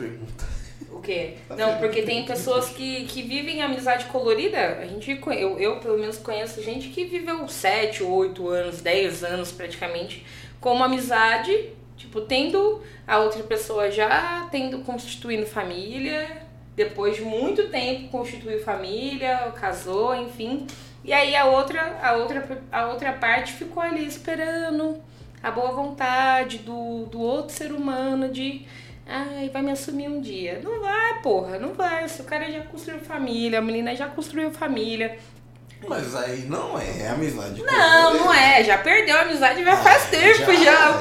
[0.84, 1.34] Pergunta quê?
[1.48, 4.78] Tá não, porque tem pessoas que, que vivem amizade colorida.
[4.80, 9.52] A gente, eu, eu, pelo menos, conheço gente que viveu 7, 8 anos, 10 anos
[9.52, 10.24] praticamente
[10.60, 16.42] com uma amizade, tipo, tendo a outra pessoa já tendo constituindo família,
[16.74, 20.66] depois de muito tempo constituiu família, casou, enfim.
[21.04, 25.02] E aí a outra, a outra, a outra parte ficou ali esperando
[25.42, 28.64] a boa vontade do, do outro ser humano de
[29.14, 30.60] Ai, vai me assumir um dia.
[30.64, 32.08] Não vai, porra, não vai.
[32.08, 35.18] Se o cara já construiu família, a menina já construiu família.
[35.86, 37.62] Mas aí não é amizade.
[37.62, 38.64] Não, não é.
[38.64, 40.64] Já perdeu a amizade já faz tempo já.
[40.64, 40.98] já.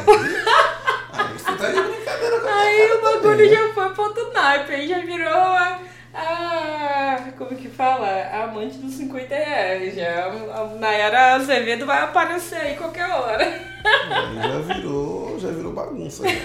[1.13, 3.49] Aí, você tá de brincadeira com Aí o bagulho também.
[3.49, 4.73] já foi pro outro naipe.
[4.73, 5.79] Aí já virou a,
[6.13, 7.17] a.
[7.37, 8.07] Como que fala?
[8.07, 9.95] A amante dos 50 reais.
[9.95, 10.25] Já.
[10.25, 13.45] A Nayara Azevedo vai aparecer aí qualquer hora.
[13.45, 16.27] Aí já virou, já virou bagunça.
[16.27, 16.35] Já.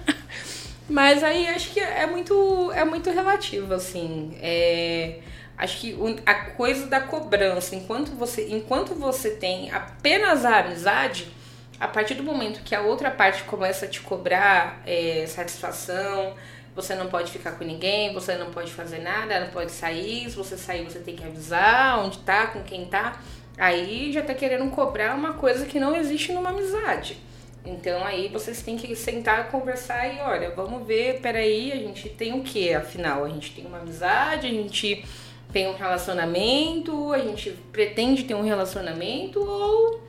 [0.89, 4.37] Mas aí acho que é muito, é muito relativo, assim.
[4.41, 5.21] É,
[5.57, 11.33] acho que a coisa da cobrança, enquanto você, enquanto você tem apenas a amizade,
[11.81, 16.35] a partir do momento que a outra parte começa a te cobrar é, satisfação,
[16.75, 20.37] você não pode ficar com ninguém, você não pode fazer nada, não pode sair, se
[20.37, 23.21] você sair você tem que avisar onde tá, com quem tá.
[23.57, 27.17] Aí já tá querendo cobrar uma coisa que não existe numa amizade.
[27.65, 32.39] Então aí vocês têm que sentar, conversar e olha, vamos ver, peraí, a gente tem
[32.39, 33.25] o que afinal?
[33.25, 35.05] A gente tem uma amizade, a gente
[35.51, 40.01] tem um relacionamento, a gente pretende ter um relacionamento ou,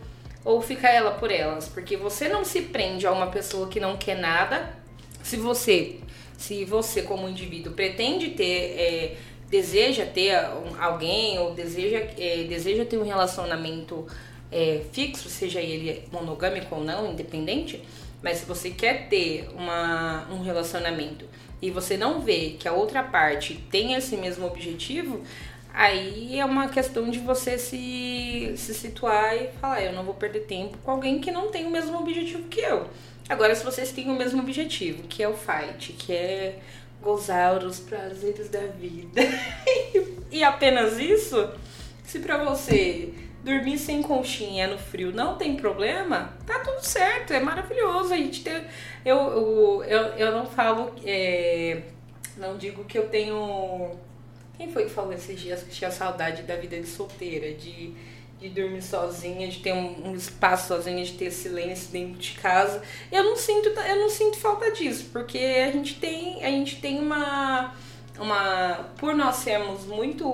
[0.44, 1.70] ou fica ela por elas?
[1.70, 4.76] Porque você não se prende a uma pessoa que não quer nada.
[5.24, 6.00] Se você,
[6.38, 9.18] se você como indivíduo pretende ter, é,
[9.50, 10.36] deseja ter
[10.80, 14.06] alguém ou deseja, é, deseja ter um relacionamento
[14.52, 17.84] é, fixo, seja ele monogâmico ou não, independente,
[18.22, 21.26] mas se você quer ter uma, um relacionamento
[21.62, 25.22] e você não vê que a outra parte tem esse mesmo objetivo,
[25.74, 30.42] aí é uma questão de você se, se situar e falar: eu não vou perder
[30.42, 32.88] tempo com alguém que não tem o mesmo objetivo que eu.
[33.28, 36.60] Agora, se vocês têm o mesmo objetivo, que é o fight, que é
[37.02, 39.22] gozar os prazeres da vida,
[40.32, 41.50] e apenas isso,
[42.04, 43.14] se pra você
[43.46, 48.12] dormir sem conchinha no frio não tem problema, tá tudo certo, é maravilhoso.
[48.12, 48.66] A gente tem.
[49.06, 50.94] Eu, eu, eu, eu não falo.
[51.06, 51.84] É,
[52.36, 53.92] não digo que eu tenho.
[54.58, 57.94] Quem foi que falou esses dias que tinha saudade da vida de solteira, de,
[58.40, 62.82] de dormir sozinha, de ter um, um espaço sozinha, de ter silêncio dentro de casa?
[63.12, 67.00] Eu não sinto, eu não sinto falta disso, porque a gente tem, a gente tem
[67.00, 67.76] uma.
[68.18, 70.26] uma por nós sermos muito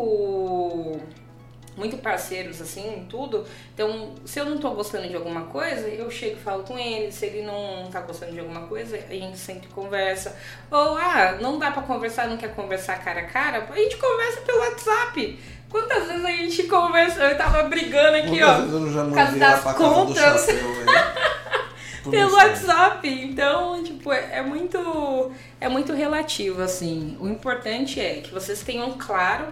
[1.75, 3.45] muito parceiros, assim, tudo.
[3.73, 7.11] Então, se eu não tô gostando de alguma coisa, eu chego e falo com ele.
[7.11, 10.35] Se ele não tá gostando de alguma coisa, a gente sempre conversa.
[10.69, 14.41] Ou, ah, não dá pra conversar, não quer conversar cara a cara, a gente conversa
[14.41, 15.39] pelo WhatsApp.
[15.69, 17.23] Quantas vezes a gente conversa?
[17.23, 18.57] Eu tava brigando aqui, Quantas ó.
[18.57, 20.45] Vezes eu já por das contas.
[22.11, 23.07] pelo WhatsApp.
[23.07, 25.31] Então, tipo, é, é, muito
[25.61, 27.17] é muito relativo assim.
[27.21, 29.47] O importante é que vocês tenham claro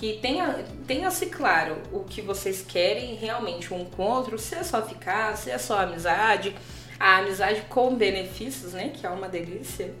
[0.00, 4.62] que tenha, tenha-se claro o que vocês querem realmente um com o outro, se é
[4.62, 6.56] só ficar, se é só amizade,
[6.98, 8.88] a amizade com benefícios, né?
[8.94, 9.92] Que é uma delícia.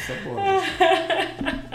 [0.00, 0.40] Nossa, é boa.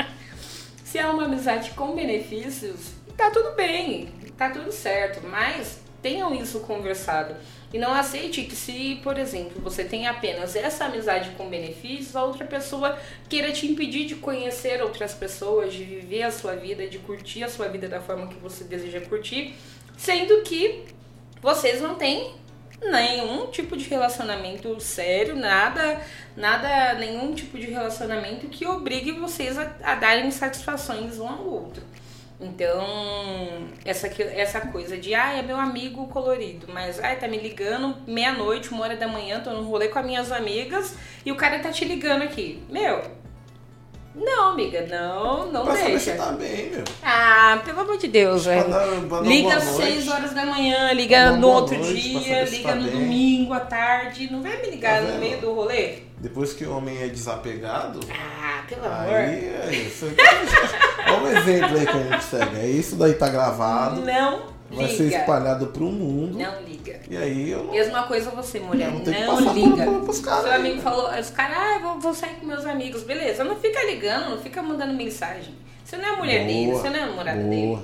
[0.84, 6.62] se é uma amizade com benefícios, tá tudo bem, tá tudo certo, mas tenham isso
[6.62, 7.36] conversado.
[7.76, 12.24] E não aceite que se, por exemplo, você tem apenas essa amizade com benefícios, a
[12.24, 17.00] outra pessoa queira te impedir de conhecer outras pessoas, de viver a sua vida, de
[17.00, 19.56] curtir a sua vida da forma que você deseja curtir,
[19.98, 20.86] sendo que
[21.42, 22.36] vocês não têm
[22.82, 26.02] nenhum tipo de relacionamento sério, nada,
[26.34, 31.84] nada, nenhum tipo de relacionamento que obrigue vocês a, a darem satisfações um ao outro.
[32.40, 32.86] Então,
[33.86, 38.72] essa, essa coisa de, ah, é meu amigo colorido, mas, ai, tá me ligando meia-noite,
[38.72, 40.96] uma hora da manhã, tô no rolê com as minhas amigas
[41.26, 42.62] e o cara tá te ligando aqui.
[42.70, 43.02] Meu,
[44.16, 45.88] não, amiga, não, não pra deixa.
[45.88, 46.84] Saber se tá bem, meu.
[47.04, 48.66] Ah, pelo amor de Deus, velho.
[49.24, 52.92] Liga às 6 horas da manhã, liga no outro noite, dia, liga tá no bem.
[52.92, 54.32] domingo à tarde.
[54.32, 56.05] Não vai me ligar tá no meio do rolê?
[56.18, 58.00] Depois que o homem é desapegado.
[58.10, 59.14] Ah, pelo amor.
[59.14, 60.08] Aí é isso.
[61.08, 62.60] Olha um exemplo aí que a gente segue.
[62.60, 64.02] É isso daí tá gravado.
[64.02, 64.98] Não Vai liga.
[64.98, 66.38] ser espalhado pro mundo.
[66.38, 67.00] Não liga.
[67.10, 67.72] E aí eu não...
[67.72, 68.92] Mesma coisa você, mulher.
[68.92, 69.86] Não, não liga.
[69.86, 73.04] Por, pros Seu amigo falou, os caras, ah, vou, vou sair com meus amigos.
[73.04, 75.54] Beleza, não fica ligando, não fica mandando mensagem.
[75.84, 77.50] Você não é a mulher boa, dele, você não é a namorada boa.
[77.50, 77.80] dele.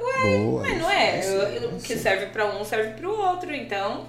[0.00, 1.20] Ué, boa, mas não é.
[1.72, 4.06] O que serve pra um serve pro outro, então.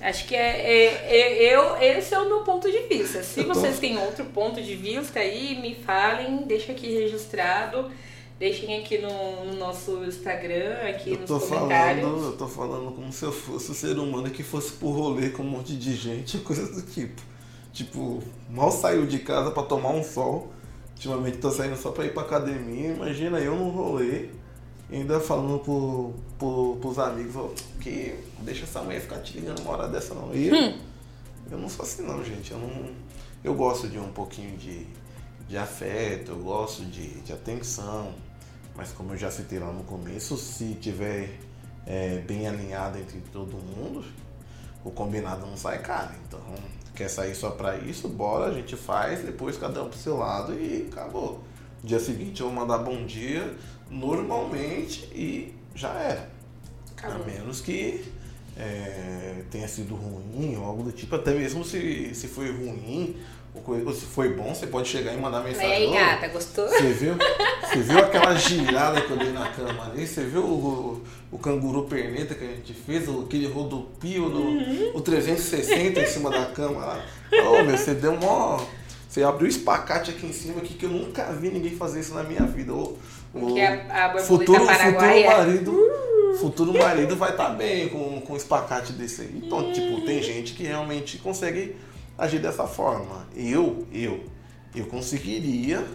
[0.00, 3.22] Acho que é, é, é, eu, esse é o meu ponto de vista.
[3.22, 3.54] Se tô...
[3.54, 7.90] vocês têm outro ponto de vista aí, me falem, deixa aqui registrado.
[8.38, 12.04] Deixem aqui no, no nosso Instagram, aqui eu nos comentários.
[12.04, 15.30] Falando, eu tô falando como se eu fosse um ser humano que fosse por rolê
[15.30, 17.22] com um monte de gente, coisas do tipo.
[17.72, 20.52] Tipo, mal saiu de casa para tomar um sol.
[20.92, 22.90] Ultimamente tô saindo só pra ir pra academia.
[22.90, 24.28] Imagina eu no rolê,
[24.90, 29.88] ainda falando pro, pro, pros amigos que deixa essa mulher ficar te ligando uma hora
[29.88, 30.34] dessa não.
[30.34, 30.78] E hum.
[31.50, 32.52] eu não sou assim não, gente.
[32.52, 32.94] Eu não.
[33.42, 34.86] Eu gosto de um pouquinho de,
[35.48, 38.12] de afeto, eu gosto de, de atenção
[38.76, 41.30] mas como eu já citei lá no começo, se tiver
[41.86, 44.04] é, bem alinhado entre todo mundo,
[44.84, 46.12] o combinado não sai caro.
[46.26, 46.40] Então,
[46.94, 48.06] quer sair só para isso?
[48.06, 51.42] Bora, a gente faz, depois cada um pro seu lado e acabou.
[51.82, 53.54] Dia seguinte eu vou mandar bom dia
[53.90, 56.28] normalmente e já era.
[56.96, 57.22] Acabou.
[57.22, 58.04] A menos que
[58.56, 63.16] é, tenha sido ruim ou algo do tipo, até mesmo se, se foi ruim
[63.94, 65.70] se foi bom, você pode chegar e mandar mensagem.
[65.70, 66.68] E aí, gata, gostou?
[66.68, 67.14] Você viu?
[67.62, 70.06] Você viu aquela girada que eu dei na cama ali?
[70.06, 73.08] Você viu o, o canguru perneta que a gente fez?
[73.08, 74.92] Aquele rodopio do uhum.
[74.94, 77.04] o 360 em cima da cama lá?
[77.32, 78.64] Ô, oh, meu, você deu mó.
[79.08, 82.14] Você abriu o espacate aqui em cima aqui que eu nunca vi ninguém fazer isso
[82.14, 82.72] na minha vida.
[83.36, 85.72] O, o a, a futuro, futuro marido.
[85.72, 86.36] Uh.
[86.36, 89.42] Futuro marido vai estar tá bem com, com um espacate desse aí.
[89.44, 91.76] Então, tipo, tem gente que realmente consegue
[92.18, 93.26] agir dessa forma.
[93.34, 94.24] Eu, eu,
[94.74, 95.86] eu conseguiria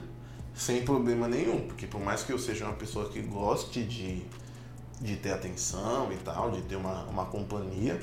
[0.54, 4.22] sem problema nenhum, porque por mais que eu seja uma pessoa que goste de,
[5.00, 8.00] de ter atenção e tal, de ter uma, uma companhia,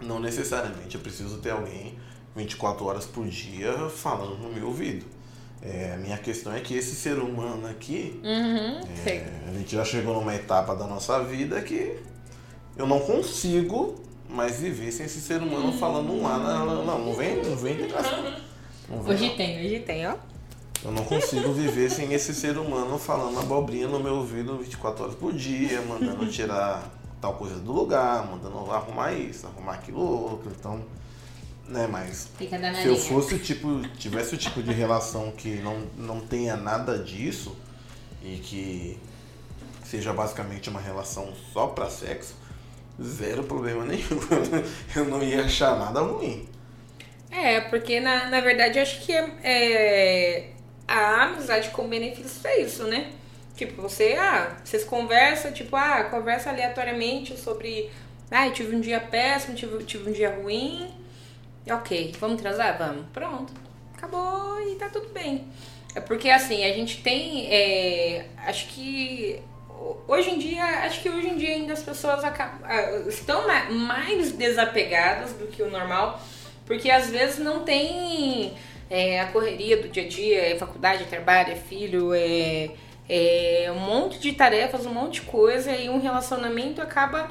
[0.00, 1.98] não necessariamente eu preciso ter alguém
[2.34, 5.04] 24 horas por dia falando no meu ouvido.
[5.62, 9.84] É, a minha questão é que esse ser humano aqui, uhum, é, a gente já
[9.84, 11.96] chegou numa etapa da nossa vida que
[12.76, 15.78] eu não consigo mas viver sem esse ser humano hum.
[15.78, 16.38] falando um lá.
[16.38, 17.92] Não, não, não, não vem, não vem de
[19.06, 20.14] Hoje tem, hoje tem, ó.
[20.84, 25.14] Eu não consigo viver sem esse ser humano falando abobrinha no meu ouvido 24 horas
[25.14, 30.50] por dia, mandando tirar tal coisa do lugar, mandando arrumar isso, arrumar aquilo outro.
[30.58, 30.82] Então,
[31.72, 36.20] né, mas se eu fosse o tipo, tivesse o tipo de relação que não, não
[36.20, 37.56] tenha nada disso
[38.22, 38.98] e que
[39.84, 42.34] seja basicamente uma relação só para sexo,
[43.02, 44.20] zero problema nenhum.
[44.94, 46.48] eu não ia achar nada ruim.
[47.30, 50.50] É, porque na, na verdade eu acho que é, é,
[50.86, 53.10] a amizade com benefício é isso, né?
[53.56, 57.90] Tipo, você, ah, vocês conversam, tipo, ah, conversa aleatoriamente sobre,
[58.30, 61.01] ah, eu tive um dia péssimo, tive, tive um dia ruim.
[61.70, 62.76] Ok, vamos transar?
[62.78, 63.06] Vamos.
[63.12, 63.52] Pronto.
[63.96, 65.46] Acabou e tá tudo bem.
[65.94, 67.46] É porque assim, a gente tem.
[67.52, 69.40] É, acho que
[70.06, 74.32] hoje em dia, acho que hoje em dia ainda as pessoas acabam, ah, estão mais
[74.32, 76.20] desapegadas do que o normal,
[76.66, 78.54] porque às vezes não tem
[78.90, 82.70] é, a correria do dia a dia, é faculdade, é trabalho, é filho, é,
[83.08, 87.30] é um monte de tarefas, um monte de coisa, e um relacionamento acaba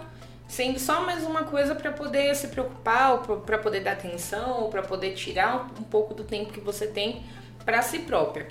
[0.52, 5.14] sendo só mais uma coisa para poder se preocupar, para poder dar atenção, para poder
[5.14, 7.24] tirar um pouco do tempo que você tem
[7.64, 8.50] para si própria.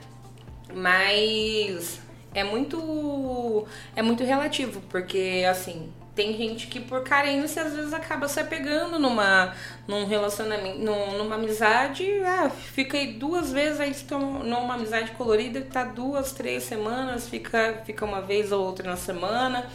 [0.73, 2.01] Mas
[2.35, 8.27] é muito é muito relativo, porque assim, tem gente que por carência às vezes acaba
[8.29, 9.55] se apegando numa
[9.87, 15.85] num relacionamento, numa amizade, ah, fica aí duas vezes aí estão numa amizade colorida, tá
[15.85, 19.69] duas, três semanas, fica fica uma vez ou outra na semana.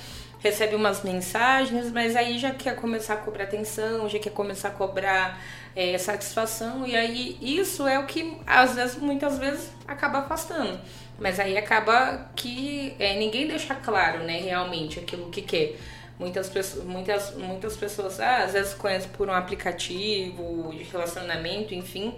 [0.45, 4.71] Recebe umas mensagens, mas aí já quer começar a cobrar atenção, já quer começar a
[4.71, 5.41] cobrar
[5.75, 10.79] é, satisfação, e aí isso é o que às vezes, muitas vezes, acaba afastando.
[11.17, 15.77] Mas aí acaba que é, ninguém deixa claro, né, realmente aquilo que quer.
[16.19, 22.13] Muitas pessoas, muitas, muitas pessoas ah, às vezes conhecem por um aplicativo de relacionamento, enfim.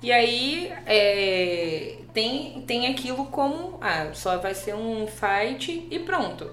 [0.00, 6.50] E aí é, tem, tem aquilo como ah, só vai ser um fight e pronto.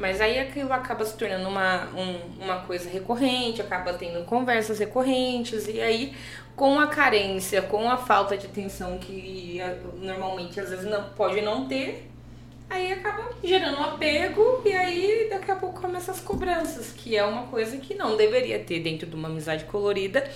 [0.00, 5.68] Mas aí aquilo acaba se tornando uma, um, uma coisa recorrente, acaba tendo conversas recorrentes,
[5.68, 6.14] e aí
[6.56, 9.60] com a carência, com a falta de atenção que
[10.00, 12.10] normalmente às vezes não, pode não ter,
[12.70, 17.22] aí acaba gerando um apego e aí daqui a pouco começa as cobranças, que é
[17.22, 20.26] uma coisa que não deveria ter dentro de uma amizade colorida,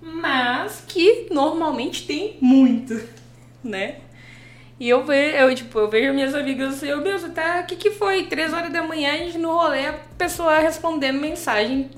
[0.00, 3.00] mas que normalmente tem muito,
[3.62, 4.00] né?
[4.82, 7.60] E eu vejo, eu, tipo, eu vejo minhas amigas assim, meu, você tá.
[7.60, 8.24] O que, que foi?
[8.24, 11.88] Três horas da manhã, a gente no rolê, a pessoa respondendo mensagem.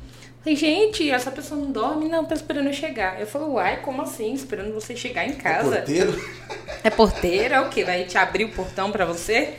[0.41, 2.11] Falei, gente, essa pessoa não dorme?
[2.11, 3.19] Não, tá esperando eu chegar.
[3.19, 4.35] Eu falei, uai, como assim?
[4.35, 5.77] Esperando você chegar em é casa.
[5.77, 6.31] É porteiro?
[6.85, 7.55] É porteira?
[7.55, 7.85] É o quê?
[7.85, 9.55] Vai te abrir o portão pra você?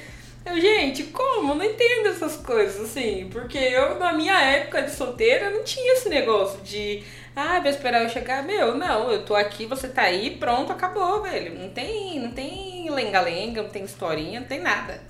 [0.45, 1.55] Eu, gente, como?
[1.55, 3.27] Não entendo essas coisas, assim.
[3.31, 7.01] Porque eu, na minha época de solteira, não tinha esse negócio de
[7.35, 8.43] ah, vai esperar eu chegar?
[8.43, 11.59] Meu, não, eu tô aqui, você tá aí, pronto, acabou, velho.
[11.59, 15.01] Não tem, não tem lenga-lenga, não tem historinha, não tem nada.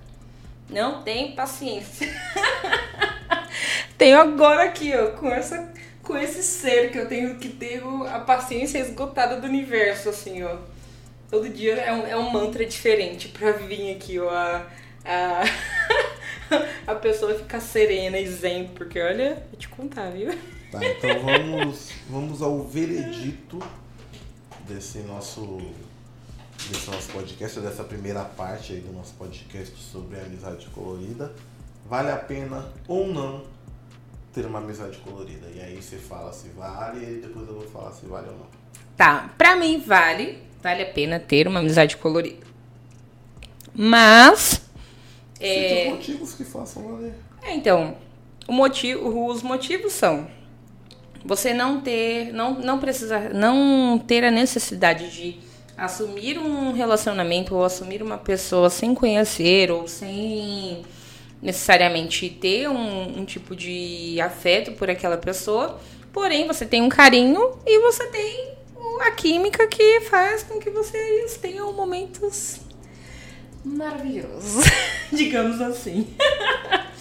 [0.67, 2.09] Não tem paciência.
[3.95, 5.71] tenho agora aqui, ó, com essa
[6.01, 10.57] com esse ser que eu tenho que ter a paciência esgotada do universo, assim, ó.
[11.29, 14.29] Todo dia é um, é um mantra diferente pra vir aqui, ó.
[14.29, 14.65] A,
[15.03, 15.43] a,
[16.91, 20.31] a pessoa ficar serena e zen, porque olha, vou te contar, viu?
[20.75, 23.59] Tá, então vamos, vamos ao veredito
[24.67, 25.61] desse nosso,
[26.69, 31.33] desse nosso podcast, dessa primeira parte aí do nosso podcast sobre amizade colorida.
[31.85, 33.45] Vale a pena ou não
[34.33, 35.47] ter uma amizade colorida?
[35.55, 38.47] E aí você fala se vale e depois eu vou falar se vale ou não.
[38.97, 42.45] Tá, pra mim vale, vale a pena ter uma amizade colorida.
[43.73, 44.61] Mas.
[45.39, 45.89] É...
[45.89, 47.13] motivos que façam valer.
[47.41, 47.95] É, então,
[48.45, 50.27] o motivo, os motivos são
[51.25, 55.39] você não ter, não, não precisar, não ter a necessidade de
[55.75, 60.85] assumir um relacionamento ou assumir uma pessoa sem conhecer ou sem
[61.41, 65.79] necessariamente ter um, um tipo de afeto por aquela pessoa,
[66.13, 68.55] porém você tem um carinho e você tem
[69.01, 72.61] a química que faz com que vocês tenham momentos
[73.63, 74.65] maravilhosos,
[75.11, 76.07] digamos assim.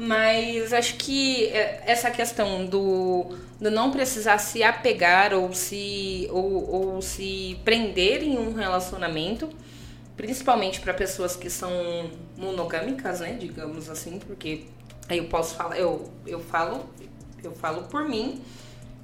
[0.00, 6.70] Mas acho que é, essa questão do, do não precisar se apegar ou se, ou,
[6.70, 9.50] ou se prender em um relacionamento,
[10.16, 14.64] principalmente para pessoas que são monogâmicas, né, digamos assim, porque
[15.06, 16.88] aí eu posso falar, eu, eu falo,
[17.44, 18.40] eu falo por mim.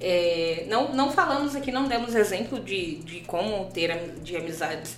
[0.01, 4.97] É, não, não falamos aqui, não demos exemplo de, de como ter de amizades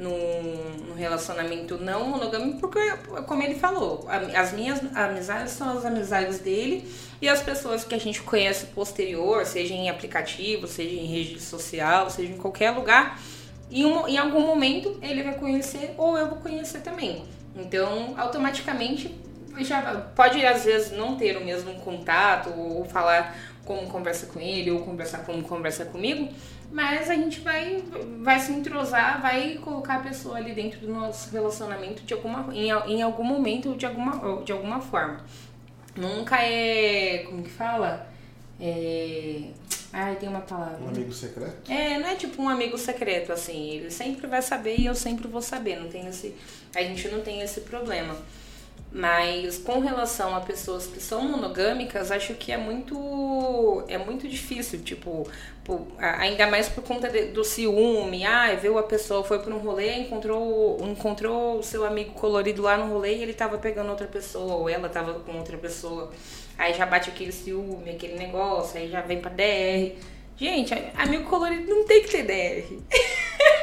[0.00, 2.80] num, relacionamento não monogâmico, porque,
[3.26, 6.90] como ele falou, as minhas amizades são as amizades dele
[7.20, 12.10] e as pessoas que a gente conhece posterior, seja em aplicativo, seja em rede social,
[12.10, 13.20] seja em qualquer lugar,
[13.70, 17.24] em, um, em algum momento ele vai conhecer ou eu vou conhecer também.
[17.54, 19.14] Então, automaticamente,
[19.60, 19.82] já
[20.14, 24.80] pode às vezes não ter o mesmo contato ou falar como conversa com ele ou
[24.80, 26.28] conversar como conversa comigo,
[26.72, 27.82] mas a gente vai,
[28.22, 32.68] vai se entrosar, vai colocar a pessoa ali dentro do nosso relacionamento de alguma, em,
[32.68, 35.20] em algum momento de alguma, de alguma forma.
[35.96, 37.24] Nunca é.
[37.28, 38.06] Como que fala?
[38.60, 39.48] É.
[39.92, 40.78] Ai, tem uma palavra.
[40.84, 41.70] Um amigo secreto?
[41.70, 43.70] É, não é tipo um amigo secreto, assim.
[43.70, 45.80] Ele sempre vai saber e eu sempre vou saber.
[45.80, 46.34] Não tem esse.
[46.74, 48.16] A gente não tem esse problema.
[48.92, 54.82] Mas com relação a pessoas que são monogâmicas, acho que é muito é muito difícil,
[54.82, 55.30] tipo,
[55.62, 58.24] por, ainda mais por conta de, do ciúme.
[58.24, 62.76] Ah, viu a pessoa foi para um rolê, encontrou encontrou o seu amigo colorido lá
[62.76, 66.10] no rolê e ele tava pegando outra pessoa ou ela tava com outra pessoa.
[66.58, 69.94] Aí já bate aquele ciúme, aquele negócio, aí já vem para DR.
[70.36, 72.76] Gente, amigo colorido não tem que ter DR.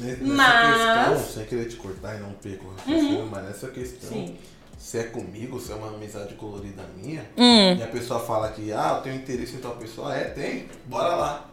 [0.00, 1.16] nessa mas...
[1.16, 3.28] questão, sem querer te cortar e não perco o raciocínio, uhum.
[3.30, 4.36] mas nessa questão, Sim.
[4.78, 7.76] se é comigo, se é uma amizade colorida minha, hum.
[7.78, 11.14] e a pessoa fala que, ah, eu tenho interesse em tal pessoa, é, tem, bora
[11.14, 11.44] lá.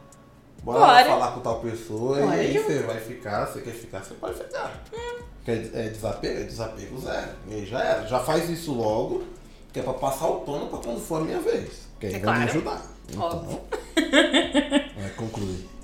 [0.63, 0.91] Bora, bora.
[0.91, 4.13] lá falar com tal pessoa bora, e aí você vai ficar, você quer ficar, você
[4.15, 4.83] pode ficar.
[4.93, 5.23] Hum.
[5.45, 6.39] Quer é desapego?
[6.39, 7.31] É desapego zero.
[7.47, 8.07] E aí já era.
[8.07, 9.23] Já faz isso logo,
[9.71, 11.87] que é pra passar o pano pra quando for a minha vez.
[11.99, 12.39] Que aí é vai claro.
[12.39, 12.81] me ajudar.
[13.07, 13.61] Então, Óbvio.
[14.99, 15.74] vai concluir.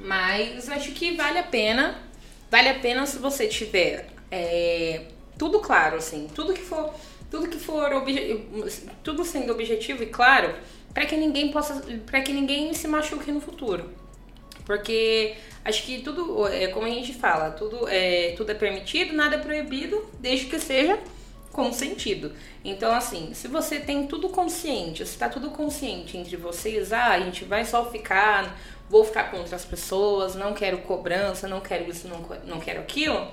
[0.00, 1.98] Mas acho que vale a pena.
[2.50, 5.02] Vale a pena se você tiver é,
[5.38, 6.28] tudo claro, assim.
[6.34, 6.92] Tudo que for
[7.30, 7.88] tudo que for
[9.04, 10.52] tudo sendo objetivo e claro,
[10.92, 13.88] para que ninguém possa, para que ninguém se machuque no futuro.
[14.66, 19.36] Porque acho que tudo, é como a gente fala, tudo é, tudo é permitido, nada
[19.36, 20.98] é proibido, desde que seja
[21.52, 22.32] consentido.
[22.64, 27.20] Então, assim, se você tem tudo consciente, se tá tudo consciente entre vocês, ah, a
[27.20, 28.58] gente vai só ficar,
[28.90, 33.28] vou ficar com outras pessoas, não quero cobrança, não quero isso, não, não quero aquilo,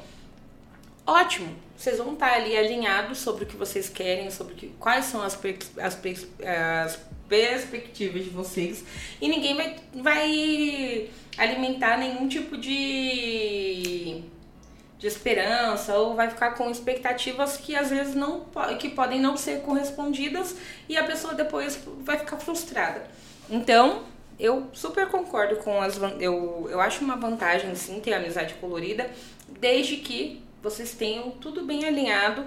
[1.05, 1.53] ótimo.
[1.75, 5.37] Vocês vão estar ali alinhados sobre o que vocês querem, sobre que, quais são as,
[5.79, 8.83] as, as perspectivas de vocês.
[9.19, 14.23] E ninguém vai, vai alimentar nenhum tipo de
[14.97, 18.45] de esperança ou vai ficar com expectativas que às vezes não
[18.79, 20.55] que podem não ser correspondidas
[20.89, 23.05] e a pessoa depois vai ficar frustrada.
[23.47, 24.03] Então,
[24.39, 29.09] eu super concordo com as eu, eu acho uma vantagem sim ter amizade colorida,
[29.59, 32.45] desde que vocês tenham tudo bem alinhado,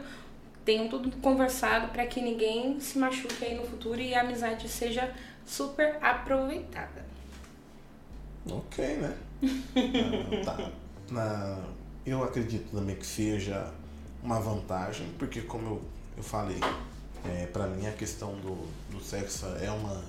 [0.64, 5.12] tenham tudo conversado para que ninguém se machuque aí no futuro e a amizade seja
[5.46, 7.04] super aproveitada.
[8.50, 9.16] Ok, né?
[10.42, 10.70] ah, tá.
[11.10, 11.58] Na
[12.06, 13.72] eu acredito também que seja
[14.22, 15.82] uma vantagem, porque como eu,
[16.16, 16.58] eu falei,
[17.24, 20.02] é, para mim a questão do, do sexo é uma,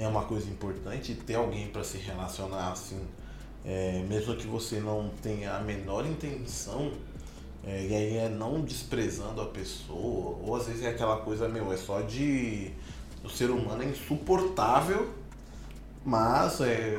[0.00, 3.00] é uma coisa importante, ter alguém para se relacionar assim,
[3.64, 6.90] é, mesmo que você não tenha a menor intenção,
[7.62, 11.70] é, e aí é não desprezando a pessoa, ou às vezes é aquela coisa, meu,
[11.72, 12.72] é só de.
[13.22, 15.10] O ser humano é insuportável,
[16.02, 16.98] mas é,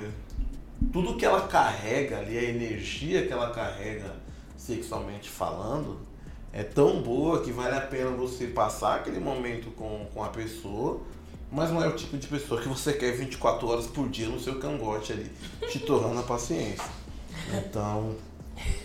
[0.93, 4.15] tudo que ela carrega ali, a energia que ela carrega
[4.55, 5.99] sexualmente falando,
[6.53, 11.01] é tão boa que vale a pena você passar aquele momento com, com a pessoa,
[11.51, 14.39] mas não é o tipo de pessoa que você quer 24 horas por dia no
[14.39, 15.31] seu cangote ali,
[15.69, 16.89] te tornando a paciência.
[17.53, 18.15] Então,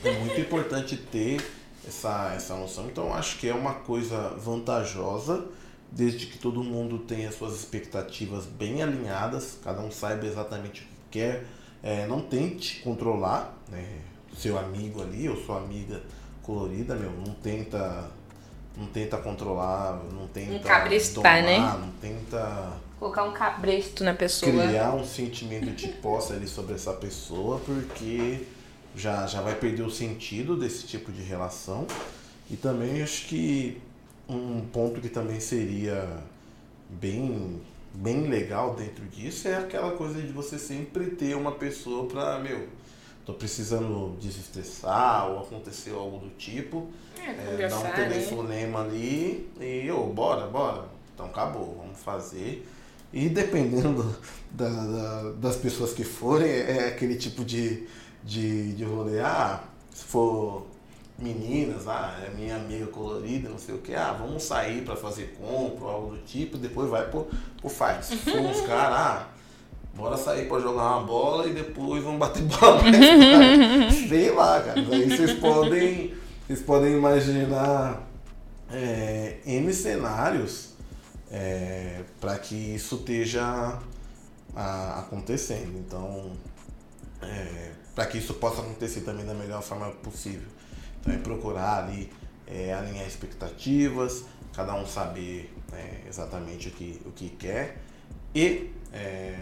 [0.03, 1.41] é muito importante ter
[1.87, 2.87] essa, essa noção.
[2.87, 5.47] Então, acho que é uma coisa vantajosa,
[5.91, 10.91] desde que todo mundo tenha suas expectativas bem alinhadas, cada um saiba exatamente o que
[11.13, 11.47] quer
[11.83, 14.01] é, não tente controlar né,
[14.37, 16.03] seu amigo ali ou sua amiga
[16.43, 17.13] colorida, meu.
[17.13, 18.11] Não tenta.
[18.77, 20.53] Não tenta controlar, não tenta.
[20.53, 21.59] Um cabrestar, né?
[21.59, 22.73] Não tenta.
[22.99, 24.67] Colocar um cabresto na pessoa.
[24.67, 28.47] Criar um sentimento de posse ali sobre essa pessoa, porque
[28.95, 31.87] já, já vai perder o sentido desse tipo de relação.
[32.51, 33.81] E também acho que
[34.29, 36.07] um ponto que também seria
[36.89, 37.61] bem
[37.97, 42.69] bem legal dentro disso é aquela coisa de você sempre ter uma pessoa para, meu,
[43.27, 46.89] tô precisando desestressar ou aconteceu algo do tipo.
[47.19, 47.91] É, é, dar um né?
[47.91, 48.89] telefonema né?
[48.89, 50.85] ali e, ô, oh, bora, bora.
[51.13, 52.67] Então acabou, vamos fazer.
[53.13, 54.17] E dependendo
[54.53, 57.89] da, da, das pessoas que forem, é aquele tipo de,
[58.23, 59.19] de, de rolê.
[59.19, 60.67] Ah, se for
[61.19, 65.37] meninas, ah, é minha amiga colorida, não sei o que, ah, vamos sair para fazer
[65.41, 67.27] compra, algo do tipo, depois vai pro,
[67.61, 68.05] pro fight.
[68.05, 69.29] Se for uns caras, ah,
[69.97, 72.81] bora sair para jogar uma bola e depois vamos bater bola
[74.09, 74.79] Sei lá, cara.
[74.79, 76.15] Aí vocês podem,
[76.47, 78.07] vocês podem imaginar
[78.71, 80.75] é, N cenários
[81.31, 83.79] é, para que isso esteja
[84.55, 85.79] a, acontecendo.
[85.79, 86.33] Então,
[87.23, 90.49] é, para que isso possa acontecer também da melhor forma possível.
[91.01, 92.13] Então é procurar ali
[92.47, 97.79] é, alinhar expectativas, cada um saber é, exatamente o que, o que quer
[98.35, 99.35] e é,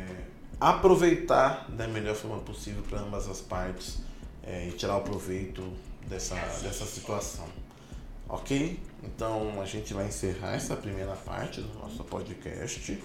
[0.60, 3.98] aproveitar da melhor forma possível para ambas as partes
[4.42, 5.62] é, e tirar o proveito
[6.06, 7.46] dessa, dessa situação.
[8.28, 8.78] Ok?
[9.02, 12.98] Então a gente vai encerrar essa primeira parte do nosso podcast.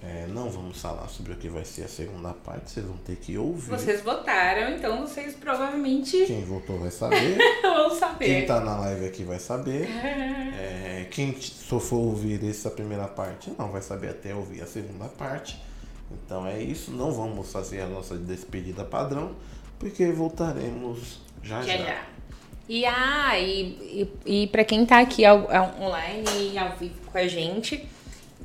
[0.00, 3.16] É, não vamos falar sobre o que vai ser a segunda parte, vocês vão ter
[3.16, 3.68] que ouvir.
[3.68, 6.24] Vocês votaram, então vocês provavelmente.
[6.24, 7.36] Quem votou vai saber.
[7.62, 8.26] vão saber.
[8.26, 9.88] Quem tá na live aqui vai saber.
[10.60, 15.04] É, quem só for ouvir essa primeira parte não vai saber até ouvir a segunda
[15.04, 15.62] parte.
[16.10, 19.32] Então é isso, não vamos fazer a nossa despedida padrão,
[19.78, 21.76] porque voltaremos já já.
[21.76, 22.02] já.
[22.68, 27.00] E, ah, e, e, e para quem tá aqui ao, ao, online e ao vivo
[27.10, 27.88] com a gente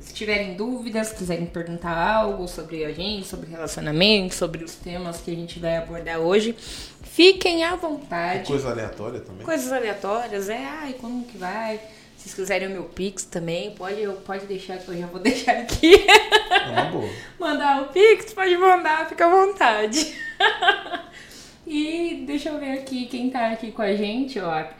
[0.04, 5.30] se tiverem dúvidas, quiserem perguntar algo sobre a gente, sobre relacionamento, sobre os temas que
[5.30, 6.54] a gente vai abordar hoje,
[7.02, 8.46] fiquem à vontade.
[8.46, 9.46] coisa aleatória também.
[9.46, 11.80] Coisas aleatórias, é, ai, como que vai?
[12.24, 15.58] Se vocês quiserem o meu Pix também, pode, pode deixar que eu já vou deixar
[15.58, 16.06] aqui.
[16.08, 17.10] É uma boa.
[17.38, 20.16] mandar o Pix, pode mandar, fica à vontade.
[21.66, 24.50] e deixa eu ver aqui quem tá aqui com a gente, ó.
[24.50, 24.70] A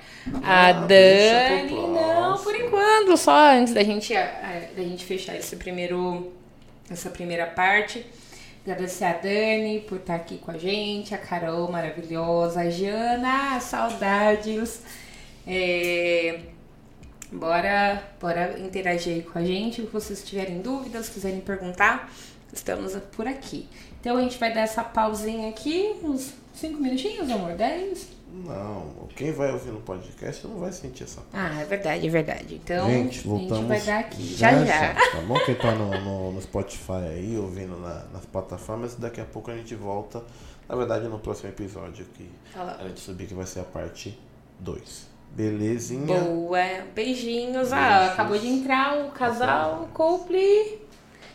[0.42, 6.32] ah, Dani, não, por enquanto, só antes da gente, da gente fechar esse primeiro,
[6.90, 8.06] essa primeira parte.
[8.62, 14.80] Agradecer a Dani por estar aqui com a gente, a Carol maravilhosa, a Jana, saudades.
[15.46, 16.53] É,
[17.32, 19.82] Bora, bora interagir aí com a gente.
[19.82, 22.12] Se vocês tiverem dúvidas, quiserem perguntar,
[22.52, 23.68] estamos por aqui.
[24.00, 27.54] Então a gente vai dar essa pausinha aqui, uns 5 minutinhos, amor?
[27.54, 28.14] 10?
[28.36, 32.54] Não, quem vai ouvir no podcast não vai sentir essa Ah, é verdade, é verdade.
[32.62, 34.34] Então gente, voltamos a gente vai dar aqui.
[34.34, 34.94] Já Já já.
[34.94, 35.34] Tá bom?
[35.46, 39.56] Quem tá no, no, no Spotify aí, ouvindo na- nas plataformas, daqui a pouco a
[39.56, 40.22] gente volta.
[40.68, 44.18] Na verdade, no próximo episódio que a gente subir que vai ser a parte
[44.58, 45.13] 2.
[45.34, 46.20] Belezinha?
[46.20, 46.60] Boa.
[46.94, 47.72] Beijinhos.
[47.72, 50.80] Ah, acabou de entrar o casal Copley.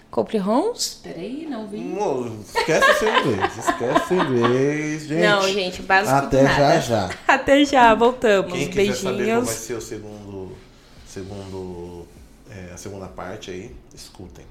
[0.09, 1.01] Copley Holmes?
[1.03, 1.77] Peraí, não vi.
[1.79, 3.57] Moço, esquece o seu inglês.
[3.57, 5.21] Esquece o inglês, gente.
[5.21, 7.09] Não, gente, básico Até já já.
[7.27, 8.51] Até já, voltamos.
[8.53, 9.49] Quem quiser saber qual vai Beijinhos.
[9.49, 10.57] ser o segundo,
[11.05, 12.07] segundo,
[12.49, 14.45] é, a segunda parte aí, escutem.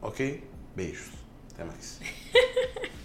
[0.00, 0.42] Ok?
[0.74, 1.10] Beijos.
[1.52, 2.00] Até mais.